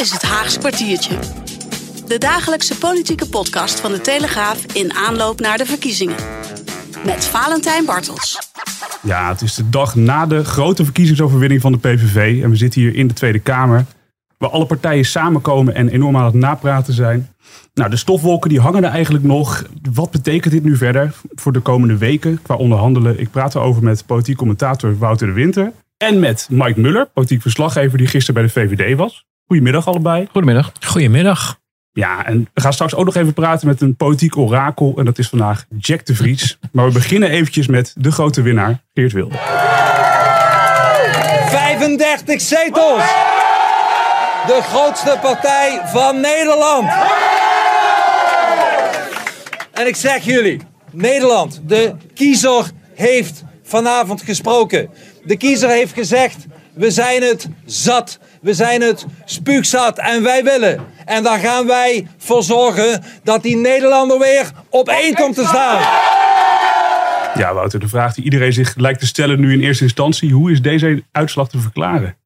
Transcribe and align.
is 0.00 0.12
het 0.12 0.22
Haags 0.22 0.58
kwartiertje. 0.58 1.18
De 2.06 2.18
dagelijkse 2.18 2.78
politieke 2.78 3.28
podcast 3.28 3.80
van 3.80 3.92
de 3.92 4.00
Telegraaf 4.00 4.64
in 4.64 4.94
aanloop 4.94 5.40
naar 5.40 5.58
de 5.58 5.66
verkiezingen. 5.66 6.16
Met 7.04 7.24
Valentijn 7.24 7.84
Bartels. 7.84 8.38
Ja, 9.02 9.28
het 9.28 9.42
is 9.42 9.54
de 9.54 9.68
dag 9.68 9.94
na 9.94 10.26
de 10.26 10.44
grote 10.44 10.84
verkiezingsoverwinning 10.84 11.60
van 11.60 11.72
de 11.72 11.78
PVV. 11.78 12.42
En 12.42 12.50
we 12.50 12.56
zitten 12.56 12.80
hier 12.80 12.94
in 12.94 13.06
de 13.06 13.14
Tweede 13.14 13.38
Kamer. 13.38 13.84
Waar 14.38 14.50
alle 14.50 14.66
partijen 14.66 15.04
samenkomen 15.04 15.74
en 15.74 15.88
enorm 15.88 16.16
aan 16.16 16.24
het 16.24 16.34
napraten 16.34 16.94
zijn. 16.94 17.34
Nou, 17.74 17.90
de 17.90 17.96
stofwolken 17.96 18.50
die 18.50 18.60
hangen 18.60 18.84
er 18.84 18.90
eigenlijk 18.90 19.24
nog. 19.24 19.64
Wat 19.92 20.10
betekent 20.10 20.52
dit 20.52 20.64
nu 20.64 20.76
verder 20.76 21.14
voor 21.34 21.52
de 21.52 21.60
komende 21.60 21.96
weken 21.96 22.42
qua 22.42 22.54
onderhandelen? 22.54 23.20
Ik 23.20 23.30
praat 23.30 23.54
erover 23.54 23.82
met 23.82 24.06
politiek 24.06 24.36
commentator 24.36 24.98
Wouter 24.98 25.26
de 25.26 25.32
Winter. 25.32 25.72
En 25.96 26.20
met 26.20 26.48
Mike 26.50 26.80
Muller, 26.80 27.06
politiek 27.06 27.42
verslaggever 27.42 27.98
die 27.98 28.06
gisteren 28.06 28.34
bij 28.34 28.52
de 28.52 28.60
VVD 28.60 28.96
was. 28.96 29.28
Goedemiddag 29.50 29.86
allebei. 29.86 30.28
Goedemiddag. 30.32 30.72
Goedemiddag. 30.86 31.60
Ja, 31.92 32.26
en 32.26 32.48
we 32.54 32.60
gaan 32.60 32.72
straks 32.72 32.94
ook 32.94 33.04
nog 33.04 33.14
even 33.14 33.32
praten 33.32 33.66
met 33.66 33.80
een 33.80 33.96
politiek 33.96 34.36
orakel. 34.36 34.94
En 34.96 35.04
dat 35.04 35.18
is 35.18 35.28
vandaag 35.28 35.64
Jack 35.78 36.06
de 36.06 36.14
Vries. 36.14 36.58
Maar 36.72 36.86
we 36.86 36.92
beginnen 36.92 37.30
eventjes 37.30 37.66
met 37.66 37.94
de 37.98 38.12
grote 38.12 38.42
winnaar, 38.42 38.82
Geert 38.94 39.12
Wilde. 39.12 39.34
35 41.48 42.40
zetels! 42.40 43.02
De 44.46 44.60
grootste 44.62 45.18
partij 45.22 45.80
van 45.84 46.20
Nederland! 46.20 46.88
En 49.72 49.86
ik 49.86 49.96
zeg 49.96 50.24
jullie, 50.24 50.60
Nederland, 50.90 51.60
de 51.66 51.94
kiezer 52.14 52.70
heeft 52.94 53.44
vanavond 53.62 54.22
gesproken. 54.22 54.90
De 55.24 55.36
kiezer 55.36 55.68
heeft 55.68 55.92
gezegd, 55.92 56.46
we 56.74 56.90
zijn 56.90 57.22
het 57.22 57.48
zat. 57.64 58.18
We 58.40 58.54
zijn 58.54 58.80
het 58.82 59.06
spuugzat 59.24 59.98
en 59.98 60.22
wij 60.22 60.44
willen. 60.44 60.80
En 61.04 61.22
daar 61.22 61.38
gaan 61.38 61.66
wij 61.66 62.06
voor 62.18 62.42
zorgen 62.42 63.02
dat 63.24 63.42
die 63.42 63.56
Nederlander 63.56 64.18
weer 64.18 64.50
op 64.68 64.88
één 64.88 65.14
komt 65.14 65.34
te 65.34 65.44
staan. 65.44 65.80
Ja, 67.34 67.54
Wouter, 67.54 67.80
de 67.80 67.88
vraag 67.88 68.14
die 68.14 68.24
iedereen 68.24 68.52
zich 68.52 68.76
lijkt 68.76 69.00
te 69.00 69.06
stellen 69.06 69.40
nu 69.40 69.52
in 69.52 69.60
eerste 69.60 69.84
instantie. 69.84 70.32
Hoe 70.32 70.50
is 70.50 70.62
deze 70.62 71.04
uitslag 71.12 71.48
te 71.48 71.58
verklaren? 71.58 72.16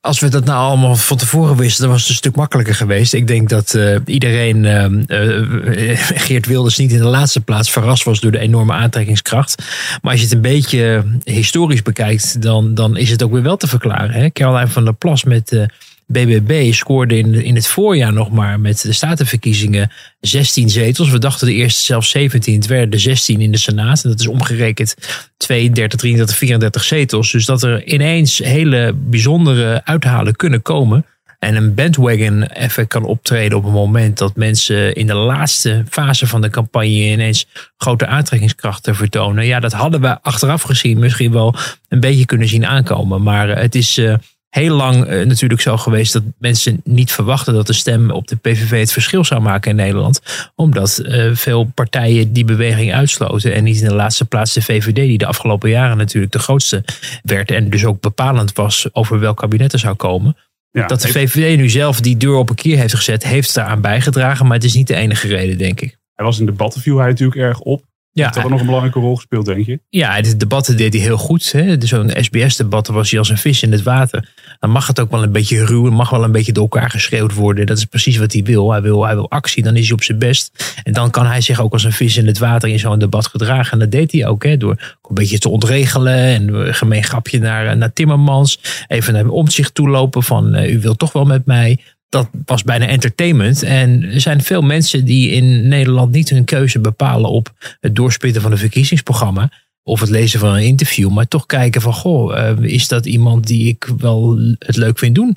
Als 0.00 0.20
we 0.20 0.28
dat 0.28 0.44
nou 0.44 0.58
allemaal 0.58 0.96
van 0.96 1.16
tevoren 1.16 1.56
wisten, 1.56 1.82
dan 1.82 1.90
was 1.90 2.00
het 2.00 2.08
een 2.08 2.14
stuk 2.14 2.36
makkelijker 2.36 2.74
geweest. 2.74 3.12
Ik 3.12 3.26
denk 3.26 3.48
dat 3.48 3.74
uh, 3.74 3.96
iedereen, 4.04 4.64
uh, 4.64 5.98
Geert 6.26 6.46
Wilders 6.46 6.78
niet 6.78 6.92
in 6.92 6.98
de 6.98 7.04
laatste 7.04 7.40
plaats 7.40 7.70
verrast 7.70 8.04
was 8.04 8.20
door 8.20 8.30
de 8.30 8.38
enorme 8.38 8.72
aantrekkingskracht. 8.72 9.62
Maar 10.02 10.10
als 10.12 10.20
je 10.20 10.26
het 10.26 10.34
een 10.34 10.40
beetje 10.40 11.04
historisch 11.24 11.82
bekijkt, 11.82 12.42
dan, 12.42 12.74
dan 12.74 12.96
is 12.96 13.10
het 13.10 13.22
ook 13.22 13.32
weer 13.32 13.42
wel 13.42 13.56
te 13.56 13.68
verklaren. 13.68 14.10
Hè? 14.10 14.30
Caroline 14.30 14.68
van 14.68 14.84
der 14.84 14.94
Plas 14.94 15.24
met 15.24 15.68
BBB 16.12 16.72
scoorde 16.72 17.18
in, 17.18 17.34
in 17.34 17.54
het 17.54 17.66
voorjaar 17.66 18.12
nog 18.12 18.30
maar 18.30 18.60
met 18.60 18.80
de 18.80 18.92
statenverkiezingen 18.92 19.90
16 20.20 20.70
zetels. 20.70 21.10
We 21.10 21.18
dachten 21.18 21.46
de 21.46 21.54
eerste 21.54 21.82
zelfs 21.82 22.10
17. 22.10 22.54
Het 22.54 22.66
werden 22.66 22.90
de 22.90 22.98
16 22.98 23.40
in 23.40 23.50
de 23.50 23.58
Senaat. 23.58 24.04
En 24.04 24.10
dat 24.10 24.20
is 24.20 24.26
omgerekend 24.26 24.94
32, 25.36 25.98
33, 25.98 26.36
34 26.36 26.84
zetels. 26.84 27.32
Dus 27.32 27.44
dat 27.44 27.62
er 27.62 27.84
ineens 27.84 28.38
hele 28.38 28.94
bijzondere 28.96 29.84
uithalen 29.84 30.36
kunnen 30.36 30.62
komen. 30.62 31.06
En 31.42 31.56
een 31.56 31.74
bandwagon 31.74 32.46
effect 32.46 32.88
kan 32.88 33.04
optreden 33.04 33.58
op 33.58 33.64
het 33.64 33.72
moment 33.72 34.18
dat 34.18 34.36
mensen 34.36 34.94
in 34.94 35.06
de 35.06 35.14
laatste 35.14 35.84
fase 35.88 36.26
van 36.26 36.40
de 36.40 36.50
campagne 36.50 37.10
ineens 37.10 37.46
grote 37.76 38.06
aantrekkingskrachten 38.06 38.94
vertonen. 38.94 39.46
Ja, 39.46 39.60
dat 39.60 39.72
hadden 39.72 40.00
we 40.00 40.22
achteraf 40.22 40.62
gezien 40.62 40.98
misschien 40.98 41.32
wel 41.32 41.54
een 41.88 42.00
beetje 42.00 42.26
kunnen 42.26 42.48
zien 42.48 42.66
aankomen. 42.66 43.22
Maar 43.22 43.48
het 43.48 43.74
is 43.74 43.98
uh, 43.98 44.14
heel 44.52 44.76
lang 44.76 45.10
uh, 45.10 45.26
natuurlijk 45.26 45.60
zo 45.60 45.76
geweest 45.76 46.12
dat 46.12 46.22
mensen 46.38 46.80
niet 46.84 47.12
verwachten 47.12 47.54
dat 47.54 47.66
de 47.66 47.72
stem 47.72 48.10
op 48.10 48.28
de 48.28 48.36
PVV 48.36 48.78
het 48.78 48.92
verschil 48.92 49.24
zou 49.24 49.40
maken 49.40 49.70
in 49.70 49.76
Nederland. 49.76 50.20
Omdat 50.54 51.00
uh, 51.02 51.34
veel 51.34 51.64
partijen 51.64 52.32
die 52.32 52.44
beweging 52.44 52.94
uitsloten. 52.94 53.54
En 53.54 53.64
niet 53.64 53.80
in 53.80 53.88
de 53.88 53.94
laatste 53.94 54.24
plaats 54.24 54.52
de 54.52 54.62
VVD, 54.62 54.94
die 54.94 55.18
de 55.18 55.26
afgelopen 55.26 55.70
jaren 55.70 55.96
natuurlijk 55.96 56.32
de 56.32 56.38
grootste 56.38 56.84
werd. 57.22 57.50
En 57.50 57.70
dus 57.70 57.84
ook 57.84 58.00
bepalend 58.00 58.52
was 58.52 58.88
over 58.92 59.20
welk 59.20 59.36
kabinet 59.36 59.72
er 59.72 59.78
zou 59.78 59.94
komen. 59.94 60.36
Ja, 60.70 60.86
dat 60.86 61.00
de 61.00 61.08
VVD 61.08 61.56
nu 61.56 61.68
zelf 61.68 62.00
die 62.00 62.16
deur 62.16 62.34
op 62.34 62.50
een 62.50 62.54
keer 62.54 62.78
heeft 62.78 62.94
gezet, 62.94 63.24
heeft 63.24 63.54
daaraan 63.54 63.80
bijgedragen. 63.80 64.46
Maar 64.46 64.56
het 64.56 64.64
is 64.64 64.74
niet 64.74 64.86
de 64.86 64.94
enige 64.94 65.28
reden, 65.28 65.58
denk 65.58 65.80
ik. 65.80 65.98
Hij 66.14 66.24
was 66.24 66.38
in 66.38 66.46
debatten, 66.46 66.80
viel 66.80 66.98
hij 66.98 67.08
natuurlijk 67.08 67.40
erg 67.40 67.60
op. 67.60 67.84
Ja, 68.14 68.24
heeft 68.24 68.34
dat 68.34 68.48
nog 68.48 68.60
een 68.60 68.66
belangrijke 68.66 69.00
rol 69.00 69.16
gespeeld, 69.16 69.46
denk 69.46 69.66
je? 69.66 69.80
Ja, 69.88 70.20
de 70.20 70.36
debatten 70.36 70.76
deed 70.76 70.92
hij 70.92 71.02
heel 71.02 71.16
goed. 71.16 71.42
Zo'n 71.78 72.10
SBS-debat 72.16 72.86
was 72.86 73.10
hij 73.10 73.18
als 73.18 73.28
een 73.28 73.38
vis 73.38 73.62
in 73.62 73.72
het 73.72 73.82
water. 73.82 74.32
Dan 74.58 74.70
mag 74.70 74.86
het 74.86 75.00
ook 75.00 75.10
wel 75.10 75.22
een 75.22 75.32
beetje 75.32 75.64
ruw. 75.64 75.90
mag 75.90 76.10
wel 76.10 76.24
een 76.24 76.32
beetje 76.32 76.52
door 76.52 76.62
elkaar 76.62 76.90
geschreeuwd 76.90 77.34
worden. 77.34 77.66
Dat 77.66 77.78
is 77.78 77.84
precies 77.84 78.16
wat 78.16 78.32
hij 78.32 78.42
wil. 78.42 78.70
Hij 78.70 78.82
wil, 78.82 79.04
hij 79.04 79.14
wil 79.14 79.30
actie, 79.30 79.62
dan 79.62 79.76
is 79.76 79.84
hij 79.84 79.94
op 79.94 80.02
zijn 80.02 80.18
best. 80.18 80.74
En 80.82 80.92
dan 80.92 81.10
kan 81.10 81.26
hij 81.26 81.40
zich 81.40 81.60
ook 81.60 81.72
als 81.72 81.84
een 81.84 81.92
vis 81.92 82.16
in 82.16 82.26
het 82.26 82.38
water 82.38 82.68
in 82.68 82.78
zo'n 82.78 82.98
debat 82.98 83.26
gedragen. 83.26 83.72
En 83.72 83.78
dat 83.78 83.90
deed 83.90 84.12
hij 84.12 84.26
ook. 84.26 84.44
Hè, 84.44 84.56
door 84.56 84.96
een 85.02 85.14
beetje 85.14 85.38
te 85.38 85.48
ontregelen. 85.48 86.14
En 86.14 86.54
een 86.54 86.74
gemeen 86.74 87.04
grapje 87.04 87.38
naar, 87.38 87.76
naar 87.76 87.92
Timmermans. 87.92 88.58
Even 88.88 89.12
naar 89.12 89.26
omzicht 89.26 89.74
toelopen 89.74 90.22
van 90.22 90.56
uh, 90.56 90.72
u 90.72 90.80
wilt 90.80 90.98
toch 90.98 91.12
wel 91.12 91.24
met 91.24 91.46
mij 91.46 91.78
dat 92.12 92.28
was 92.44 92.62
bijna 92.62 92.86
entertainment. 92.86 93.62
En 93.62 94.02
er 94.02 94.20
zijn 94.20 94.42
veel 94.42 94.62
mensen 94.62 95.04
die 95.04 95.30
in 95.30 95.68
Nederland 95.68 96.12
niet 96.12 96.28
hun 96.28 96.44
keuze 96.44 96.80
bepalen 96.80 97.30
op 97.30 97.76
het 97.80 97.96
doorspitten 97.96 98.42
van 98.42 98.52
een 98.52 98.58
verkiezingsprogramma. 98.58 99.50
Of 99.82 100.00
het 100.00 100.10
lezen 100.10 100.40
van 100.40 100.54
een 100.54 100.62
interview. 100.62 101.10
Maar 101.10 101.28
toch 101.28 101.46
kijken 101.46 101.80
van, 101.80 101.92
goh, 101.92 102.36
uh, 102.36 102.72
is 102.72 102.88
dat 102.88 103.06
iemand 103.06 103.46
die 103.46 103.68
ik 103.68 103.90
wel 103.98 104.38
het 104.58 104.76
leuk 104.76 104.98
vind 104.98 105.14
doen? 105.14 105.36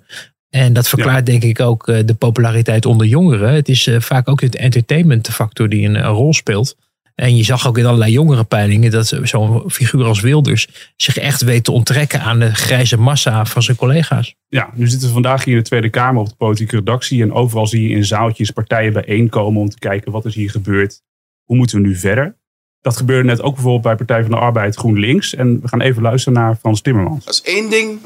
En 0.49 0.73
dat 0.73 0.89
verklaart 0.89 1.25
denk 1.25 1.43
ik 1.43 1.59
ook 1.59 1.87
uh, 1.87 1.99
de 2.05 2.13
populariteit 2.13 2.85
onder 2.85 3.07
jongeren. 3.07 3.53
Het 3.53 3.69
is 3.69 3.87
uh, 3.87 3.99
vaak 3.99 4.29
ook 4.29 4.41
het 4.41 4.55
entertainment 4.55 5.29
factor 5.29 5.69
die 5.69 5.87
een, 5.87 5.95
een 5.95 6.05
rol 6.05 6.33
speelt. 6.33 6.75
En 7.15 7.35
je 7.35 7.43
zag 7.43 7.67
ook 7.67 7.77
in 7.77 7.85
allerlei 7.85 8.11
jongere 8.11 8.43
peilingen 8.43 8.91
dat 8.91 9.17
zo'n 9.23 9.71
figuur 9.71 10.05
als 10.05 10.19
Wilders 10.19 10.67
zich 10.95 11.17
echt 11.17 11.41
weet 11.41 11.63
te 11.63 11.71
onttrekken 11.71 12.21
aan 12.21 12.39
de 12.39 12.55
grijze 12.55 12.97
massa 12.97 13.45
van 13.45 13.63
zijn 13.63 13.77
collega's. 13.77 14.35
Ja, 14.47 14.69
nu 14.73 14.87
zitten 14.87 15.07
we 15.07 15.13
vandaag 15.13 15.43
hier 15.43 15.53
in 15.53 15.59
de 15.59 15.67
Tweede 15.67 15.89
Kamer 15.89 16.21
op 16.21 16.29
de 16.29 16.35
politieke 16.35 16.75
redactie. 16.75 17.21
En 17.21 17.33
overal 17.33 17.67
zie 17.67 17.87
je 17.87 17.95
in 17.95 18.05
zaaltjes 18.05 18.51
partijen 18.51 18.93
bijeenkomen 18.93 19.61
om 19.61 19.69
te 19.69 19.79
kijken 19.79 20.11
wat 20.11 20.25
is 20.25 20.35
hier 20.35 20.49
gebeurd. 20.49 21.01
Hoe 21.43 21.57
moeten 21.57 21.81
we 21.81 21.87
nu 21.87 21.95
verder? 21.95 22.37
Dat 22.81 22.97
gebeurde 22.97 23.27
net 23.27 23.41
ook 23.41 23.53
bijvoorbeeld 23.53 23.83
bij 23.83 23.95
Partij 23.95 24.21
van 24.21 24.31
de 24.31 24.37
Arbeid 24.37 24.75
GroenLinks. 24.75 25.35
En 25.35 25.61
we 25.61 25.67
gaan 25.67 25.81
even 25.81 26.01
luisteren 26.01 26.39
naar 26.39 26.55
Frans 26.55 26.81
Timmermans. 26.81 27.25
Als 27.25 27.41
één 27.41 27.69
ding 27.69 27.99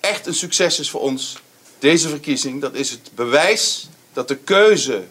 echt 0.00 0.26
een 0.26 0.34
succes 0.34 0.80
is 0.80 0.90
voor 0.90 1.00
ons, 1.00 1.38
deze 1.78 2.08
verkiezing, 2.08 2.60
dat 2.60 2.74
is 2.74 2.90
het 2.90 3.10
bewijs 3.14 3.88
dat 4.12 4.28
de 4.28 4.36
keuze 4.36 5.02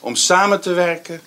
om 0.00 0.14
samen 0.14 0.60
te 0.60 0.72
werken 0.72 1.20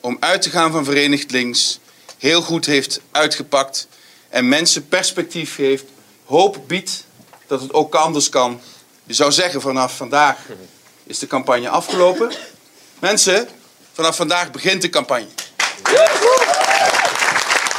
om 0.00 0.16
uit 0.20 0.42
te 0.42 0.50
gaan 0.50 0.72
van 0.72 0.84
Verenigd 0.84 1.30
Links 1.30 1.78
heel 2.18 2.42
goed 2.42 2.66
heeft 2.66 3.00
uitgepakt. 3.10 3.88
En 4.28 4.48
mensen 4.48 4.88
perspectief 4.88 5.54
geeft, 5.54 5.84
hoop 6.24 6.58
biedt 6.66 7.04
dat 7.46 7.60
het 7.60 7.72
ook 7.72 7.94
anders 7.94 8.28
kan. 8.28 8.60
Je 9.04 9.14
zou 9.14 9.32
zeggen 9.32 9.60
vanaf 9.60 9.96
vandaag 9.96 10.38
is 11.06 11.18
de 11.18 11.26
campagne 11.26 11.68
afgelopen. 11.68 12.32
Mensen, 12.98 13.48
vanaf 13.92 14.16
vandaag 14.16 14.50
begint 14.50 14.82
de 14.82 14.88
campagne. 14.88 15.26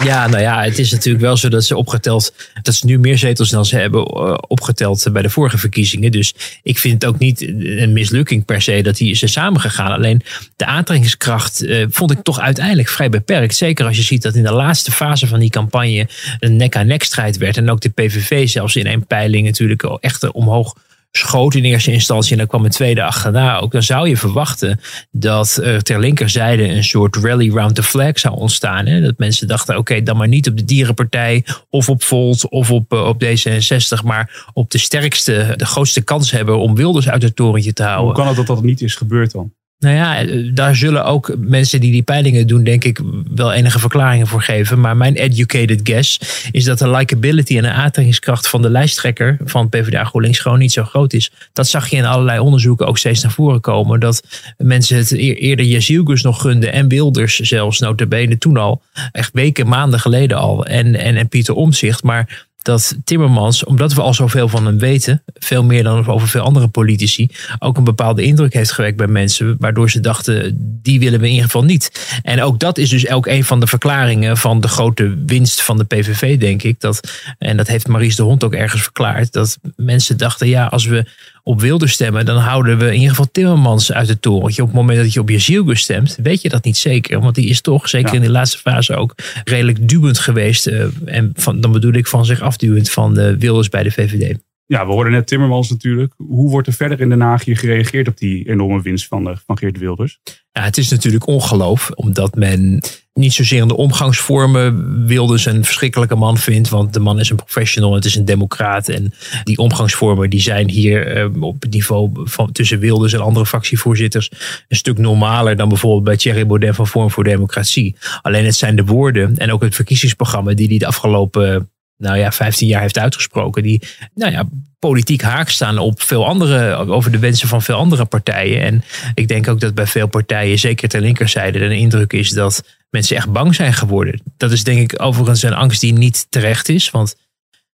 Ja, 0.04 0.28
nou 0.28 0.42
ja, 0.42 0.64
het 0.64 0.80
is 0.80 0.92
natuurlijk 0.92 1.24
wel 1.24 1.38
zo 1.38 1.50
dat 1.50 1.64
ze 1.64 1.76
opgeteld, 1.76 2.34
dat 2.62 2.76
ze 2.76 2.86
nu 2.86 3.00
meer 3.00 3.18
zetels 3.18 3.50
dan 3.50 3.66
ze 3.66 3.76
hebben 3.76 4.02
uh, 4.02 4.34
opgeteld 4.48 5.08
bij 5.12 5.22
de 5.22 5.30
vorige 5.30 5.58
verkiezingen. 5.58 6.12
Dus 6.12 6.34
ik 6.64 6.78
vind 6.78 6.94
het 6.94 7.06
ook 7.06 7.20
niet 7.20 7.42
een 7.42 7.94
mislukking 7.94 8.46
per 8.46 8.62
se 8.62 8.82
dat 8.82 8.98
die 8.98 9.12
is 9.12 9.32
samengegaan. 9.32 9.92
Alleen 9.92 10.22
de 10.56 10.66
aantrekkingskracht 10.66 11.64
uh, 11.64 11.86
vond 11.90 12.12
ik 12.12 12.24
toch 12.24 12.40
uiteindelijk 12.40 12.90
vrij 12.90 13.10
beperkt. 13.10 13.56
Zeker 13.56 13.86
als 13.86 13.98
je 13.98 14.04
ziet 14.04 14.22
dat 14.22 14.36
in 14.36 14.44
de 14.44 14.52
laatste 14.52 14.92
fase 14.92 15.28
van 15.28 15.40
die 15.40 15.50
campagne 15.50 16.08
een 16.40 16.56
nek-aan-nek 16.56 17.04
strijd 17.04 17.38
werd. 17.38 17.58
En 17.58 17.70
ook 17.70 17.82
de 17.82 17.90
PVV 17.90 18.50
zelfs 18.50 18.76
in 18.76 18.88
een 18.88 19.06
peiling 19.06 19.46
natuurlijk 19.46 19.84
echt 19.84 20.32
omhoog 20.32 20.76
schoot 21.12 21.56
in 21.56 21.64
eerste 21.64 21.92
instantie 21.92 22.32
en 22.32 22.38
dan 22.38 22.48
kwam 22.48 22.66
een 22.66 22.72
tweede 22.72 23.04
achterna 23.04 23.58
ook, 23.58 23.72
dan 23.72 23.84
zou 23.84 24.10
je 24.10 24.18
verwachten 24.18 24.80
dat 25.12 25.60
er 25.64 25.84
ter 25.84 26.00
linkerzijde 26.00 26.68
een 26.68 26.84
soort 26.84 27.16
rally 27.16 27.50
round 27.50 27.76
the 27.76 27.84
flag 27.84 28.20
zou 28.20 28.36
ontstaan. 28.36 28.86
Hè? 28.86 29.02
Dat 29.02 29.18
mensen 29.18 29.48
dachten, 29.48 29.78
oké, 29.78 30.04
dan 30.04 30.18
maar 30.18 30.28
niet 30.28 30.48
op 30.48 30.58
de 30.58 30.66
Dierenpartij 30.66 31.46
of 31.70 31.90
op 31.90 32.04
Volt 32.04 32.50
of 32.50 32.72
op, 32.72 32.94
eh, 32.94 33.08
op 33.08 33.24
D66, 33.24 34.04
maar 34.04 34.46
op 34.54 34.72
de 34.72 34.78
sterkste, 34.78 35.54
de 35.56 35.66
grootste 35.66 36.02
kans 36.02 36.32
hebben 36.32 36.60
om 36.60 36.76
Wilders 36.76 37.10
uit 37.10 37.22
het 37.22 37.36
torentje 37.36 37.74
te 37.74 37.84
houden. 37.84 38.06
Hoe 38.06 38.16
kan 38.16 38.28
het 38.28 38.36
dat 38.36 38.48
dat 38.48 38.64
niet 38.64 38.82
is 38.82 38.96
gebeurd 38.96 39.32
dan? 39.32 39.54
Nou 39.80 39.96
ja, 39.96 40.24
daar 40.54 40.76
zullen 40.76 41.06
ook 41.06 41.36
mensen 41.38 41.80
die 41.82 41.92
die 41.92 42.02
peilingen 42.02 42.48
doen, 42.48 42.64
denk 42.64 42.84
ik, 42.84 43.00
wel 43.36 43.54
enige 43.54 43.80
verklaringen 43.80 44.28
voor 44.28 44.42
geven. 44.42 44.80
Maar 44.80 44.98
mijn 44.98 45.16
educated 45.16 45.80
guess 45.84 46.20
is 46.52 46.64
dat 46.64 46.78
de 46.78 46.90
likability 46.90 47.58
en 47.58 47.64
de 47.64 47.72
aantrekkingskracht 47.72 48.48
van 48.48 48.62
de 48.62 48.70
lijsttrekker 48.70 49.38
van 49.44 49.70
PvdA 49.70 50.04
GroenLinks 50.04 50.40
gewoon 50.40 50.60
niet 50.60 50.72
zo 50.72 50.84
groot 50.84 51.14
is. 51.14 51.32
Dat 51.54 51.68
zag 51.68 51.90
je 51.90 51.96
in 51.96 52.06
allerlei 52.06 52.40
onderzoeken 52.40 52.88
ook 52.88 52.98
steeds 52.98 53.22
naar 53.22 53.32
voren 53.32 53.62
komen. 53.62 54.00
Dat 54.00 54.24
mensen 54.58 54.98
het 54.98 55.12
eerder 55.12 55.66
Jezielgus 55.66 56.22
nog 56.22 56.42
gunden 56.42 56.74
en 56.74 56.88
Wilders 56.88 57.40
zelfs, 57.40 57.80
notabene 57.80 58.38
toen 58.38 58.58
al. 58.58 58.82
Echt 59.12 59.34
weken, 59.34 59.68
maanden 59.68 60.00
geleden 60.00 60.38
al. 60.38 60.66
En, 60.66 60.96
en, 60.96 61.16
en 61.16 61.28
Pieter 61.28 61.56
Omzicht. 61.56 62.04
Maar 62.04 62.48
dat 62.62 62.98
Timmermans, 63.04 63.64
omdat 63.64 63.94
we 63.94 64.02
al 64.02 64.14
zoveel 64.14 64.48
van 64.48 64.66
hem 64.66 64.80
weten, 64.80 65.24
veel 65.34 65.64
meer 65.64 65.84
dan 65.84 66.08
over 66.08 66.28
veel 66.28 66.42
andere 66.42 66.68
politici, 66.68 67.30
ook 67.60 67.78
een 67.78 67.84
bepaalde 67.84 68.24
indruk 68.24 68.54
heeft 68.54 68.72
gewekt 68.72 68.98
bij 68.98 69.08
mensen, 69.08 69.56
waardoor 69.60 69.90
ze 69.90 70.00
dachten, 70.00 70.58
die 70.82 71.00
willen 71.00 71.20
we 71.20 71.26
in 71.26 71.32
ieder 71.32 71.46
geval 71.46 71.64
niet. 71.64 72.20
En 72.24 72.42
ook 72.42 72.60
dat 72.60 72.78
is 72.78 72.90
dus 72.90 73.10
ook 73.10 73.28
een 73.28 73.44
van 73.44 73.60
de 73.60 73.68
verklaringen 73.68 74.38
van 74.38 74.62
de 74.62 74.68
grote 74.68 75.24
winst 75.26 75.62
van 75.62 75.78
de 75.78 75.84
PVV, 75.84 76.40
denk 76.40 76.64
ik. 76.64 76.80
Dat, 76.80 77.12
en 77.38 77.58
dat 77.58 77.68
heeft 77.68 77.88
Maries 77.88 78.16
de 78.16 78.24
Hond 78.24 78.44
ook 78.44 78.54
ergens 78.54 78.82
verklaard, 78.82 79.34
dat 79.34 79.58
mensen 79.76 80.18
dachten, 80.18 80.48
ja, 80.48 80.66
als 80.66 80.86
we 80.86 81.06
op 81.44 81.62
wilde 81.62 81.88
stemmen, 81.88 82.26
dan 82.26 82.38
houden 82.38 82.78
we 82.78 82.86
in 82.86 82.94
ieder 82.94 83.10
geval 83.10 83.30
Timmermans 83.32 83.92
uit 83.92 84.08
het 84.08 84.22
torentje. 84.22 84.62
Op 84.62 84.68
het 84.68 84.78
moment 84.78 85.00
dat 85.00 85.14
je 85.14 85.20
op 85.20 85.30
je 85.30 85.76
stemt, 85.76 86.18
weet 86.22 86.42
je 86.42 86.50
dat 86.50 86.64
niet 86.64 86.78
zeker. 86.78 87.20
Want 87.20 87.36
die 87.36 87.50
is 87.50 87.62
toch, 87.62 87.90
zeker 87.90 88.14
in 88.14 88.22
de 88.22 88.30
laatste 88.30 88.58
fase 88.58 88.96
ook, 88.96 89.16
redelijk 89.44 89.90
duwend 89.90 90.20
geweest. 90.20 90.68
Uh, 90.68 90.86
en 91.06 91.32
van, 91.36 91.62
dan 91.62 91.72
bedoel 91.72 91.94
ik 91.94 92.08
van 92.08 92.26
zich 92.26 92.42
afduwend 92.42 92.90
van 92.90 93.14
de 93.14 93.38
Wilders 93.38 93.70
bij 93.70 93.84
de 93.84 93.92
VVD. 93.92 94.38
Ja, 94.70 94.86
we 94.86 94.92
hoorden 94.92 95.14
net 95.14 95.28
Timmermans 95.28 95.70
natuurlijk. 95.70 96.14
Hoe 96.18 96.50
wordt 96.50 96.68
er 96.68 96.74
verder 96.74 97.02
in 97.02 97.10
Den 97.10 97.22
Haag 97.22 97.44
gereageerd 97.44 98.08
op 98.08 98.18
die 98.18 98.50
enorme 98.50 98.82
winst 98.82 99.08
van, 99.08 99.24
de, 99.24 99.36
van 99.46 99.58
Geert 99.58 99.78
Wilders? 99.78 100.20
Ja, 100.52 100.64
het 100.64 100.78
is 100.78 100.90
natuurlijk 100.90 101.28
ongeloof, 101.28 101.90
omdat 101.90 102.36
men 102.36 102.82
niet 103.14 103.34
zozeer 103.34 103.62
in 103.62 103.68
de 103.68 103.76
omgangsvormen 103.76 105.06
Wilders 105.06 105.46
een 105.46 105.64
verschrikkelijke 105.66 106.16
man 106.16 106.38
vindt. 106.38 106.70
Want 106.70 106.94
de 106.94 107.00
man 107.00 107.20
is 107.20 107.30
een 107.30 107.36
professional, 107.36 107.94
het 107.94 108.06
is 108.06 108.16
een 108.16 108.26
democraat. 108.26 108.90
En 108.90 109.14
die 109.44 109.58
omgangsvormen 109.58 110.30
die 110.30 110.42
zijn 110.42 110.70
hier 110.70 111.08
eh, 111.08 111.42
op 111.42 111.62
het 111.62 111.72
niveau 111.74 112.12
van, 112.24 112.52
tussen 112.52 112.80
Wilders 112.80 113.14
en 113.14 113.22
andere 113.22 113.46
fractievoorzitters 113.46 114.32
een 114.68 114.78
stuk 114.78 114.98
normaler 114.98 115.56
dan 115.56 115.70
bijvoorbeeld 115.70 116.04
bij 116.04 116.18
Thierry 116.18 116.46
Baudet 116.46 116.76
van 116.76 116.88
Vorm 116.88 117.12
voor 117.12 117.24
Democratie. 117.24 117.96
Alleen 118.22 118.46
het 118.46 118.56
zijn 118.56 118.76
de 118.76 118.86
woorden 118.86 119.38
en 119.38 119.52
ook 119.52 119.62
het 119.62 119.76
verkiezingsprogramma 119.76 120.54
die 120.54 120.68
hij 120.68 120.78
de 120.78 120.88
afgelopen 120.88 121.70
nou 122.00 122.18
ja, 122.18 122.32
15 122.32 122.68
jaar 122.68 122.82
heeft 122.82 122.98
uitgesproken. 122.98 123.64
Die 123.64 123.82
nou 124.16 124.32
ja, 124.32 124.44
politiek 124.80 125.22
haak 125.22 125.50
staan 125.50 125.78
op 125.78 126.02
veel 126.02 126.26
andere, 126.26 126.76
over 126.76 127.12
de 127.12 127.20
wensen 127.20 127.48
van 127.48 127.62
veel 127.62 127.76
andere 127.76 128.06
partijen. 128.06 128.62
En 128.62 128.84
ik 129.14 129.28
denk 129.28 129.48
ook 129.48 129.60
dat 129.60 129.74
bij 129.74 129.88
veel 129.88 130.08
partijen, 130.08 130.60
zeker 130.60 130.90
ter 130.90 131.02
linkerzijde, 131.02 131.60
de 131.60 131.78
indruk 131.78 132.14
is 132.14 132.30
dat 132.30 132.64
mensen 132.90 133.16
echt 133.16 133.32
bang 133.32 133.56
zijn 133.56 133.74
geworden. 133.74 134.22
Dat 134.38 134.52
is 134.52 134.64
denk 134.64 134.92
ik 134.92 135.02
overigens 135.02 135.44
een 135.44 135.54
angst 135.54 135.82
die 135.82 135.94
niet 135.94 136.26
terecht 136.30 136.70
is. 136.70 136.92
Want 136.92 137.16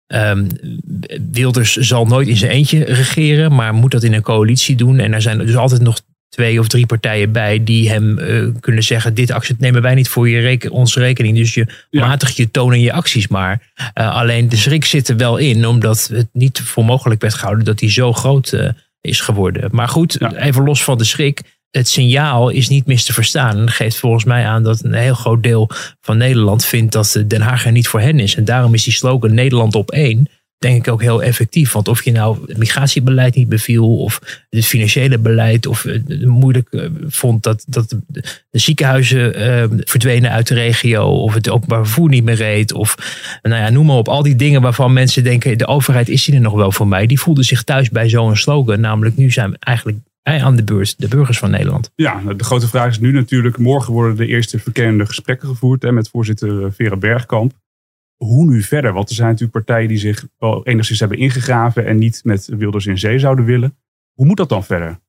um, 0.07 0.47
Wilders 1.31 1.75
zal 1.75 2.05
nooit 2.05 2.27
in 2.27 2.37
zijn 2.37 2.51
eentje 2.51 2.83
regeren, 2.83 3.55
maar 3.55 3.73
moet 3.73 3.91
dat 3.91 4.03
in 4.03 4.13
een 4.13 4.21
coalitie 4.21 4.75
doen. 4.75 4.99
En 4.99 5.13
er 5.13 5.21
zijn 5.21 5.37
dus 5.37 5.55
altijd 5.55 5.81
nog 5.81 6.01
twee 6.33 6.59
of 6.59 6.67
drie 6.67 6.85
partijen 6.85 7.31
bij 7.31 7.63
die 7.63 7.89
hem 7.89 8.19
uh, 8.19 8.47
kunnen 8.59 8.83
zeggen: 8.83 9.13
Dit 9.13 9.31
actie 9.31 9.55
nemen 9.59 9.81
wij 9.81 9.95
niet 9.95 10.09
voor 10.09 10.29
je 10.29 10.39
reken, 10.39 10.71
onze 10.71 10.99
rekening. 10.99 11.37
Dus 11.37 11.53
je 11.53 11.67
ja. 11.89 12.07
matigt 12.07 12.35
je 12.35 12.51
toon 12.51 12.73
en 12.73 12.81
je 12.81 12.93
acties 12.93 13.27
maar. 13.27 13.71
Uh, 13.99 14.15
alleen 14.15 14.49
de 14.49 14.55
schrik 14.55 14.85
zit 14.85 15.07
er 15.07 15.17
wel 15.17 15.37
in, 15.37 15.67
omdat 15.67 16.09
het 16.13 16.27
niet 16.31 16.59
voor 16.59 16.85
mogelijk 16.85 17.21
werd 17.21 17.33
gehouden 17.33 17.65
dat 17.65 17.79
hij 17.79 17.91
zo 17.91 18.13
groot 18.13 18.51
uh, 18.51 18.69
is 19.01 19.19
geworden. 19.19 19.69
Maar 19.71 19.87
goed, 19.87 20.15
ja. 20.19 20.35
even 20.35 20.63
los 20.63 20.83
van 20.83 20.97
de 20.97 21.03
schrik. 21.03 21.41
Het 21.71 21.87
signaal 21.87 22.49
is 22.49 22.69
niet 22.69 22.85
mis 22.85 23.03
te 23.03 23.13
verstaan. 23.13 23.57
En 23.57 23.71
geeft 23.71 23.97
volgens 23.97 24.23
mij 24.23 24.45
aan 24.45 24.63
dat 24.63 24.83
een 24.83 24.93
heel 24.93 25.13
groot 25.13 25.43
deel 25.43 25.69
van 26.01 26.17
Nederland 26.17 26.65
vindt 26.65 26.93
dat 26.93 27.23
Den 27.27 27.41
Haag 27.41 27.65
er 27.65 27.71
niet 27.71 27.87
voor 27.87 28.01
hen 28.01 28.19
is. 28.19 28.35
En 28.35 28.45
daarom 28.45 28.73
is 28.73 28.83
die 28.83 28.93
slogan 28.93 29.33
Nederland 29.33 29.75
op 29.75 29.91
één 29.91 30.27
denk 30.63 30.87
ik 30.87 30.93
ook 30.93 31.01
heel 31.01 31.23
effectief. 31.23 31.71
Want 31.71 31.87
of 31.87 32.03
je 32.03 32.11
nou 32.11 32.37
het 32.47 32.57
migratiebeleid 32.57 33.35
niet 33.35 33.49
beviel, 33.49 33.97
of 33.97 34.43
het 34.49 34.65
financiële 34.65 35.19
beleid, 35.19 35.65
of 35.65 35.83
het 35.83 36.25
moeilijk 36.25 36.67
eh, 36.71 36.85
vond 37.07 37.43
dat, 37.43 37.63
dat 37.67 37.95
de 38.07 38.59
ziekenhuizen 38.59 39.41
uh, 39.41 39.79
verdwenen 39.79 40.31
uit 40.31 40.47
de 40.47 40.53
regio, 40.53 41.05
of 41.05 41.33
het 41.33 41.49
openbaar 41.49 41.85
vervoer 41.85 42.09
niet 42.09 42.23
meer 42.23 42.35
reed, 42.35 42.73
of 42.73 42.95
nou 43.41 43.61
ja, 43.61 43.69
noem 43.69 43.85
maar 43.85 43.95
op. 43.95 44.07
Al 44.07 44.23
die 44.23 44.35
dingen 44.35 44.61
waarvan 44.61 44.93
mensen 44.93 45.23
denken: 45.23 45.57
de 45.57 45.67
overheid 45.67 46.09
is 46.09 46.25
hier 46.25 46.41
nog 46.41 46.53
wel 46.53 46.71
voor 46.71 46.87
mij, 46.87 47.05
die 47.05 47.19
voelden 47.19 47.43
zich 47.43 47.63
thuis 47.63 47.89
bij 47.89 48.09
zo'n 48.09 48.35
slogan. 48.35 48.79
Namelijk, 48.79 49.17
nu 49.17 49.31
zijn 49.31 49.51
we 49.51 49.57
eigenlijk 49.59 49.97
aan 50.23 50.55
de 50.55 50.63
beurt, 50.63 50.95
de 50.97 51.07
burgers 51.07 51.37
van 51.37 51.51
Nederland. 51.51 51.91
Ja, 51.95 52.21
de 52.37 52.43
grote 52.43 52.67
vraag 52.67 52.89
is 52.89 52.99
nu 52.99 53.11
natuurlijk: 53.11 53.57
morgen 53.57 53.93
worden 53.93 54.15
de 54.15 54.27
eerste 54.27 54.59
verkennende 54.59 55.05
gesprekken 55.05 55.47
gevoerd 55.47 55.81
hè, 55.81 55.91
met 55.91 56.09
voorzitter 56.09 56.73
Vera 56.73 56.95
Bergkamp 56.95 57.53
hoe 58.23 58.45
nu 58.45 58.61
verder? 58.61 58.93
Want 58.93 59.09
er 59.09 59.15
zijn 59.15 59.27
natuurlijk 59.27 59.65
partijen 59.65 59.87
die 59.87 59.97
zich 59.97 60.27
wel 60.37 60.65
enigszins 60.65 60.99
hebben 60.99 61.17
ingegraven 61.17 61.85
en 61.85 61.97
niet 61.97 62.21
met 62.23 62.47
Wilders 62.57 62.85
in 62.85 62.97
zee 62.97 63.19
zouden 63.19 63.45
willen. 63.45 63.75
Hoe 64.13 64.25
moet 64.25 64.37
dat 64.37 64.49
dan 64.49 64.63
verder? 64.63 64.99